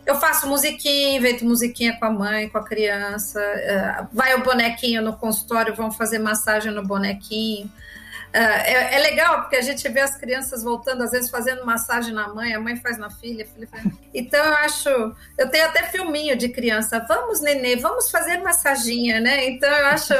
Eu 0.05 0.15
faço 0.15 0.47
musiquinha, 0.47 1.17
invento 1.17 1.43
musiquinha 1.43 1.97
com 1.97 2.05
a 2.05 2.09
mãe, 2.09 2.47
com 2.49 2.57
a 2.57 2.63
criança. 2.63 3.39
Uh, 3.39 4.07
vai 4.13 4.35
o 4.35 4.43
bonequinho 4.43 5.01
no 5.01 5.13
consultório, 5.13 5.75
vão 5.75 5.91
fazer 5.91 6.19
massagem 6.19 6.71
no 6.71 6.85
bonequinho. 6.85 7.69
É, 8.33 8.39
é, 8.41 8.95
é, 8.95 8.99
legal 8.99 9.41
porque 9.41 9.55
a 9.55 9.61
gente 9.61 9.87
vê 9.89 10.01
as 10.01 10.17
crianças 10.17 10.61
voltando, 10.63 11.01
às 11.01 11.11
vezes 11.11 11.29
fazendo 11.29 11.65
massagem 11.65 12.13
na 12.13 12.27
mãe, 12.27 12.53
a 12.53 12.59
mãe 12.59 12.75
faz 12.75 12.97
na 12.97 13.09
filha, 13.09 13.45
a 13.45 13.47
filha 13.47 13.67
faz... 13.67 13.83
Então 14.13 14.43
eu 14.43 14.53
acho, 14.57 14.89
eu 15.37 15.49
tenho 15.49 15.65
até 15.65 15.83
filminho 15.83 16.35
de 16.35 16.49
criança, 16.49 17.03
vamos 17.07 17.41
nenê, 17.41 17.77
vamos 17.77 18.11
fazer 18.11 18.37
massaginha, 18.37 19.19
né? 19.19 19.47
Então 19.49 19.69
eu 19.69 19.87
acho, 19.87 20.13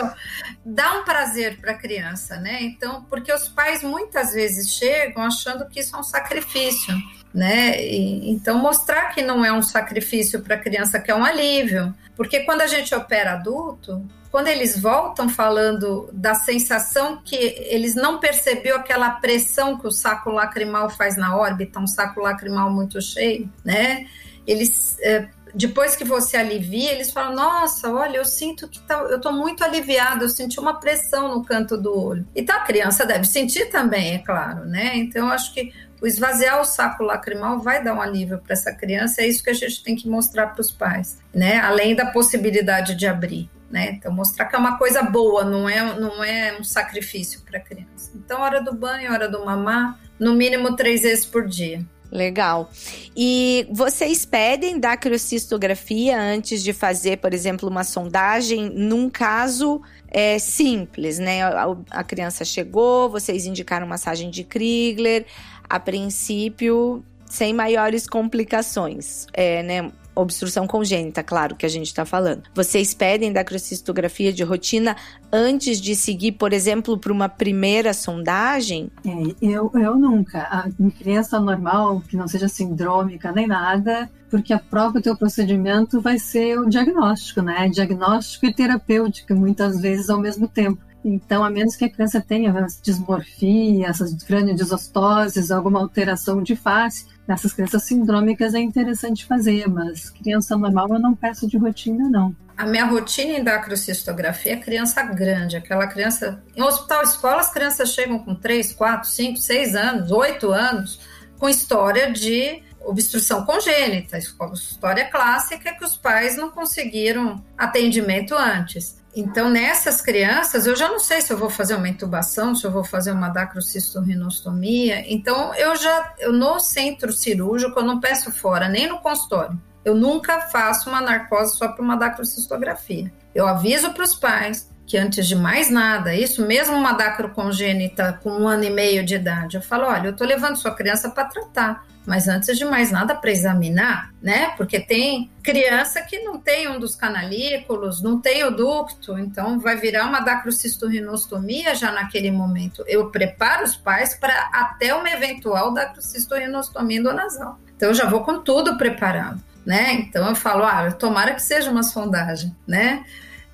dá 0.66 1.00
um 1.00 1.04
prazer 1.04 1.60
para 1.60 1.74
a 1.74 1.78
criança, 1.78 2.38
né? 2.38 2.60
Então, 2.62 3.04
porque 3.10 3.32
os 3.32 3.50
pais 3.50 3.84
muitas 3.84 4.34
vezes 4.34 4.72
chegam 4.72 5.24
achando 5.24 5.68
que 5.68 5.82
isso 5.82 5.96
é 5.96 6.00
um 6.00 6.04
sacrifício, 6.04 6.96
né? 7.34 7.84
E, 7.84 8.32
então 8.32 8.58
mostrar 8.58 9.14
que 9.14 9.22
não 9.22 9.44
é 9.44 9.52
um 9.52 9.62
sacrifício 9.62 10.42
para 10.42 10.56
a 10.56 10.60
criança, 10.60 11.00
que 11.00 11.12
é 11.12 11.16
um 11.16 11.26
alívio, 11.26 11.94
porque 12.16 12.40
quando 12.42 12.62
a 12.62 12.68
gente 12.68 12.96
opera 12.96 13.34
adulto, 13.34 14.04
quando 14.38 14.50
eles 14.50 14.78
voltam 14.78 15.28
falando 15.28 16.12
da 16.14 16.36
sensação 16.36 17.20
que 17.26 17.36
eles 17.36 17.96
não 17.96 18.20
percebeu 18.20 18.76
aquela 18.76 19.10
pressão 19.10 19.80
que 19.80 19.88
o 19.88 19.92
saco 19.92 20.30
lacrimal 20.30 20.92
faz 20.92 21.18
na 21.18 21.36
órbita, 21.36 21.80
um 21.80 21.88
saco 21.88 22.22
lacrimal 22.22 22.70
muito 22.70 23.02
cheio, 23.02 23.52
né? 23.66 24.06
Eles 24.46 24.96
é, 25.02 25.28
depois 25.56 25.96
que 25.96 26.04
você 26.04 26.38
alivia, 26.38 26.92
eles 26.92 27.10
falam: 27.10 27.34
Nossa, 27.34 27.92
olha, 27.92 28.18
eu 28.18 28.26
sinto 28.26 28.68
que 28.68 28.80
tá, 28.82 29.00
eu 29.10 29.20
tô 29.20 29.32
muito 29.32 29.64
aliviado, 29.64 30.26
eu 30.26 30.30
senti 30.30 30.60
uma 30.60 30.80
pressão 30.80 31.34
no 31.34 31.44
canto 31.44 31.76
do 31.76 32.00
olho. 32.00 32.28
Então 32.36 32.56
a 32.58 32.60
criança 32.60 33.08
deve 33.08 33.26
sentir 33.26 33.72
também, 33.72 34.14
é 34.14 34.20
claro, 34.20 34.66
né? 34.66 34.98
Então 34.98 35.26
eu 35.26 35.34
acho 35.34 35.52
que 35.52 35.74
o 36.00 36.06
esvaziar 36.06 36.62
o 36.62 36.64
saco 36.64 37.02
lacrimal 37.02 37.60
vai 37.60 37.84
dar 37.84 37.96
um 37.96 38.02
alívio 38.02 38.38
para 38.38 38.54
essa 38.54 38.72
criança, 38.72 39.24
é 39.24 39.28
isso 39.28 39.44
que 39.44 39.50
a 39.50 39.54
gente 39.54 39.82
tem 39.84 39.96
que 39.96 40.08
mostrar 40.08 40.46
para 40.54 40.62
os 40.62 40.70
pais, 40.70 41.18
né? 41.34 41.58
Além 41.58 41.96
da 41.96 42.06
possibilidade 42.06 42.94
de 42.94 43.08
abrir 43.08 43.50
né? 43.70 43.92
Então 43.92 44.12
mostrar 44.12 44.46
que 44.46 44.56
é 44.56 44.60
uma 44.60 44.78
coisa 44.78 45.02
boa, 45.04 45.44
não 45.44 45.68
é, 45.68 46.00
não 46.00 46.24
é 46.24 46.58
um 46.60 46.64
sacrifício 46.64 47.42
para 47.42 47.58
a 47.58 47.62
criança. 47.62 48.12
Então 48.16 48.42
hora 48.42 48.62
do 48.62 48.74
banho, 48.74 49.12
hora 49.12 49.28
do 49.28 49.46
mamar, 49.46 50.00
no 50.20 50.34
mínimo 50.34 50.76
três 50.76 51.02
vezes 51.02 51.26
por 51.26 51.48
dia. 51.48 51.86
Legal. 52.10 52.72
E 53.16 53.68
vocês 53.70 54.26
pedem 54.26 54.80
dacriocistografia 54.80 56.18
antes 56.18 56.64
de 56.64 56.72
fazer, 56.72 57.18
por 57.18 57.34
exemplo, 57.34 57.68
uma 57.68 57.84
sondagem 57.84 58.70
num 58.70 59.10
caso 59.10 59.82
é, 60.08 60.40
simples, 60.40 61.20
né? 61.20 61.44
A, 61.44 61.76
a 61.92 62.04
criança 62.04 62.46
chegou, 62.46 63.10
vocês 63.10 63.46
indicaram 63.46 63.86
massagem 63.86 64.30
de 64.30 64.46
Krigler, 64.46 65.26
a 65.70 65.80
princípio 65.80 67.04
sem 67.26 67.54
maiores 67.54 68.08
complicações, 68.08 69.28
é, 69.34 69.62
né? 69.64 69.92
Obstrução 70.22 70.68
congênita, 70.68 71.24
claro 71.24 71.56
que 71.56 71.66
a 71.66 71.70
gente 71.70 71.88
está 71.88 72.06
falando. 72.06 72.44
Vocês 72.54 72.94
pedem 72.94 73.32
dacriocistografia 73.32 74.32
de 74.34 74.44
rotina 74.44 74.96
antes 75.32 75.80
de 75.80 75.96
seguir, 75.96 76.34
por 76.34 76.54
exemplo, 76.54 76.98
para 76.98 77.12
uma 77.12 77.30
primeira 77.30 77.94
sondagem? 77.94 78.90
É, 79.06 79.36
eu, 79.42 79.72
eu 79.76 79.96
nunca. 79.96 80.70
Em 80.80 80.90
criança 80.90 81.40
normal, 81.40 82.02
que 82.02 82.18
não 82.18 82.28
seja 82.28 82.48
sindrômica 82.48 83.32
nem 83.32 83.48
nada, 83.48 84.10
porque 84.30 84.54
a 84.54 84.60
próprio 84.60 85.02
teu 85.02 85.16
procedimento 85.16 86.02
vai 86.02 86.20
ser 86.20 86.60
o 86.60 86.70
diagnóstico, 86.70 87.42
né? 87.42 87.70
Diagnóstico 87.70 88.46
e 88.46 88.54
terapêutico, 88.54 89.34
muitas 89.34 89.82
vezes 89.82 90.10
ao 90.10 90.20
mesmo 90.20 90.48
tempo. 90.48 90.87
Então, 91.08 91.42
a 91.42 91.50
menos 91.50 91.78
que 91.78 91.86
a 91.86 91.90
criança 91.90 92.20
tenha 92.20 92.54
dismorfia, 92.82 93.88
essas 93.88 94.14
crânio-desostoses, 94.24 95.52
alguma 95.52 95.80
alteração 95.80 96.44
de 96.44 96.54
face, 96.54 97.08
nessas 97.26 97.54
crianças 97.54 97.84
sindrômicas 97.84 98.54
é 98.54 98.60
interessante 98.60 99.26
fazer, 99.26 99.70
mas 99.70 100.10
criança 100.10 100.58
normal 100.58 100.90
eu 100.90 101.00
não 101.00 101.16
peço 101.16 101.48
de 101.48 101.58
rotina, 101.58 102.10
não. 102.10 102.36
A 102.58 102.66
minha 102.66 102.86
rotina 102.86 103.38
em 103.38 103.44
dacrocistografia 103.44 104.54
é 104.54 104.58
criança 104.58 105.02
grande, 105.04 105.56
aquela 105.56 105.88
criança. 105.88 106.44
Em 106.56 106.62
hospital 106.62 107.04
escola, 107.04 107.40
as 107.40 107.54
crianças 107.54 107.94
chegam 107.94 108.20
com 108.20 108.36
3, 108.36 108.74
4, 108.74 109.08
5, 109.08 109.38
6 109.38 109.76
anos, 109.76 110.12
8 110.12 110.52
anos, 110.52 111.00
com 111.40 111.48
história 111.48 112.12
de 112.12 112.64
obstrução 112.88 113.46
congênita, 113.46 114.18
história 114.18 115.06
clássica 115.10 115.74
que 115.74 115.84
os 115.84 115.98
pais 115.98 116.38
não 116.38 116.50
conseguiram 116.50 117.44
atendimento 117.58 118.34
antes. 118.34 118.98
Então, 119.16 119.50
nessas 119.50 120.02
crianças, 120.02 120.68
eu 120.68 120.76
já 120.76 120.88
não 120.88 121.00
sei 121.00 121.22
se 121.22 121.34
eu 121.34 121.38
vou 121.38 121.50
fazer 121.50 121.76
uma 121.76 121.90
intubação, 121.90 122.54
se 122.54 122.66
eu 122.66 122.72
vou 122.72 122.84
fazer 122.84 123.12
uma 123.12 123.30
dacrocistorrinostomia. 123.30 125.12
Então, 125.12 125.54
eu 125.56 125.76
já, 125.76 126.14
eu 126.20 126.32
no 126.32 126.60
centro 126.60 127.12
cirúrgico, 127.12 127.80
eu 127.80 127.84
não 127.84 128.00
peço 128.00 128.32
fora, 128.32 128.70
nem 128.70 128.88
no 128.88 129.00
consultório. 129.00 129.60
Eu 129.84 129.96
nunca 129.96 130.42
faço 130.42 130.90
uma 130.90 131.02
narcose 131.02 131.58
só 131.58 131.68
para 131.70 131.84
uma 131.84 131.96
dacrocistografia. 131.96 133.12
Eu 133.34 133.48
aviso 133.48 133.92
para 133.92 134.04
os 134.04 134.14
pais 134.14 134.70
que 134.88 134.98
antes 134.98 135.28
de 135.28 135.36
mais 135.36 135.70
nada, 135.70 136.16
isso 136.16 136.48
mesmo 136.48 136.76
uma 136.76 136.94
dacrocongênita 136.94 138.20
com 138.24 138.32
um 138.32 138.48
ano 138.48 138.64
e 138.64 138.70
meio 138.72 139.06
de 139.06 139.16
idade, 139.16 139.58
eu 139.58 139.62
falo, 139.62 139.86
olha, 139.86 140.08
eu 140.08 140.12
estou 140.12 140.26
levando 140.26 140.56
sua 140.56 140.74
criança 140.74 141.10
para 141.10 141.26
tratar 141.26 141.86
mas 142.08 142.30
antes 142.30 142.58
de 142.58 142.64
mais 142.64 142.90
nada 142.90 143.14
para 143.14 143.30
examinar, 143.30 144.14
né? 144.22 144.54
Porque 144.56 144.80
tem 144.80 145.30
criança 145.44 146.02
que 146.02 146.20
não 146.20 146.40
tem 146.40 146.70
um 146.70 146.80
dos 146.80 146.96
canalículos, 146.96 148.02
não 148.02 148.18
tem 148.18 148.46
o 148.46 148.50
ducto, 148.50 149.20
então 149.20 149.60
vai 149.60 149.76
virar 149.76 150.06
uma 150.06 150.22
dacrocistorrinostomia 150.22 151.76
já 151.76 151.92
naquele 151.92 152.32
momento. 152.32 152.82
Eu 152.88 153.12
preparo 153.12 153.66
os 153.66 153.76
pais 153.76 154.16
para 154.16 154.50
até 154.54 154.96
uma 154.96 155.10
eventual 155.10 155.74
dacrocistorrinostomia 155.74 157.00
endonasal. 157.00 157.60
Então 157.76 157.90
eu 157.90 157.94
já 157.94 158.06
vou 158.06 158.24
com 158.24 158.40
tudo 158.40 158.78
preparado, 158.78 159.44
né? 159.66 159.92
Então 159.92 160.30
eu 160.30 160.36
falo, 160.36 160.64
ah, 160.64 160.90
tomara 160.90 161.34
que 161.34 161.44
seja 161.44 161.70
uma 161.70 161.84
sondagem, 161.84 162.56
né? 162.66 163.04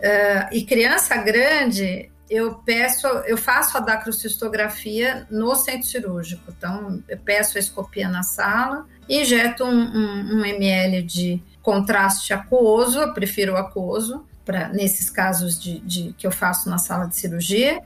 Uh, 0.04 0.50
e 0.52 0.66
criança 0.66 1.16
grande, 1.16 2.12
eu 2.30 2.56
peço, 2.56 3.08
eu 3.26 3.38
faço 3.38 3.78
a 3.78 3.80
dacrocistografia 3.80 5.26
no 5.32 5.56
centro 5.56 5.88
cirúrgico. 5.88 6.44
Então, 6.58 7.02
eu 7.08 7.18
peço 7.18 7.58
a 7.58 7.60
escopia 7.60 8.10
na 8.10 8.22
sala, 8.22 8.86
injeto 9.08 9.64
um, 9.64 9.70
um, 9.70 10.40
um 10.40 10.46
ml 10.46 11.04
de 11.04 11.42
contraste 11.62 12.34
aquoso, 12.34 13.00
eu 13.00 13.14
prefiro 13.14 13.56
aquoso, 13.56 14.26
para 14.44 14.68
nesses 14.70 15.10
casos 15.10 15.58
de, 15.58 15.80
de, 15.80 16.14
que 16.18 16.28
eu 16.28 16.32
faço 16.32 16.70
na 16.70 16.78
sala 16.78 17.06
de 17.06 17.16
cirurgia. 17.16 17.82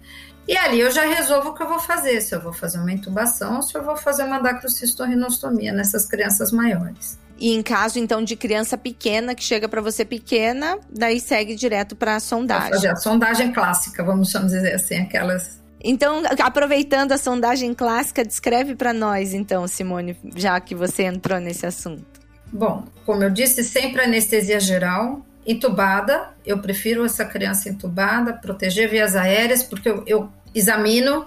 E 0.48 0.58
ali 0.58 0.80
eu 0.80 0.90
já 0.90 1.04
resolvo 1.04 1.50
o 1.50 1.54
que 1.54 1.62
eu 1.62 1.68
vou 1.68 1.80
fazer, 1.80 2.22
se 2.22 2.34
eu 2.34 2.42
vou 2.42 2.54
fazer 2.54 2.80
uma 2.80 2.92
intubação 2.92 3.62
se 3.62 3.78
eu 3.78 3.84
vou 3.84 3.98
fazer 3.98 4.24
uma 4.24 4.40
dacrocistorrinostomia 4.40 5.74
nessas 5.74 6.06
crianças 6.06 6.52
maiores. 6.52 7.20
E 7.40 7.54
em 7.54 7.62
caso, 7.62 8.00
então, 8.00 8.24
de 8.24 8.36
criança 8.36 8.78
pequena, 8.78 9.36
que 9.36 9.44
chega 9.44 9.70
para 9.70 9.82
você 9.82 10.04
pequena, 10.04 10.78
daí 10.90 11.20
segue 11.20 11.56
direto 11.56 11.96
para 11.96 12.16
a 12.16 12.20
sondagem. 12.20 12.70
Fazer 12.72 12.90
a 12.90 12.96
sondagem 12.96 13.52
clássica, 13.52 14.04
vamos 14.04 14.32
dizer 14.32 14.74
assim, 14.74 14.98
aquelas 14.98 15.60
Então, 15.84 16.24
aproveitando 16.44 17.12
a 17.12 17.18
sondagem 17.18 17.74
clássica, 17.74 18.26
descreve 18.26 18.76
para 18.76 18.94
nós, 18.94 19.34
então, 19.34 19.68
Simone, 19.68 20.18
já 20.36 20.60
que 20.60 20.74
você 20.74 21.04
entrou 21.04 21.40
nesse 21.40 21.66
assunto. 21.66 22.06
Bom, 22.52 22.86
como 23.06 23.24
eu 23.24 23.30
disse, 23.30 23.64
sempre 23.64 24.02
anestesia 24.02 24.60
geral, 24.60 25.26
entubada. 25.46 26.30
Eu 26.46 26.60
prefiro 26.60 27.06
essa 27.06 27.26
criança 27.26 27.70
entubada, 27.70 28.34
proteger 28.34 28.90
vias 28.90 29.16
aéreas, 29.16 29.64
porque 29.64 29.90
eu, 29.90 30.04
eu 30.06 30.30
examino 30.54 31.22
uh, 31.22 31.26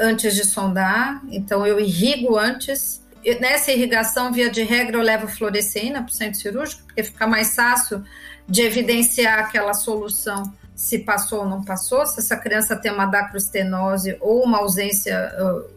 antes 0.00 0.34
de 0.34 0.44
sondar, 0.44 1.22
então 1.30 1.66
eu 1.66 1.80
irrigo 1.80 2.36
antes. 2.36 3.02
Nessa 3.40 3.72
irrigação, 3.72 4.32
via 4.32 4.50
de 4.50 4.62
regra, 4.62 4.96
eu 4.96 5.02
levo 5.02 5.28
fluoresceína 5.28 6.02
para 6.02 6.10
o 6.10 6.14
centro 6.14 6.38
cirúrgico, 6.40 6.82
porque 6.84 7.02
fica 7.02 7.26
mais 7.26 7.54
fácil 7.54 8.02
de 8.48 8.62
evidenciar 8.62 9.38
aquela 9.38 9.72
solução 9.72 10.52
se 10.74 10.98
passou 10.98 11.40
ou 11.40 11.48
não 11.48 11.64
passou, 11.64 12.04
se 12.06 12.18
essa 12.18 12.36
criança 12.36 12.74
tem 12.74 12.90
uma 12.90 13.06
dacroestenose 13.06 14.16
ou 14.20 14.42
uma 14.44 14.58
ausência 14.58 15.32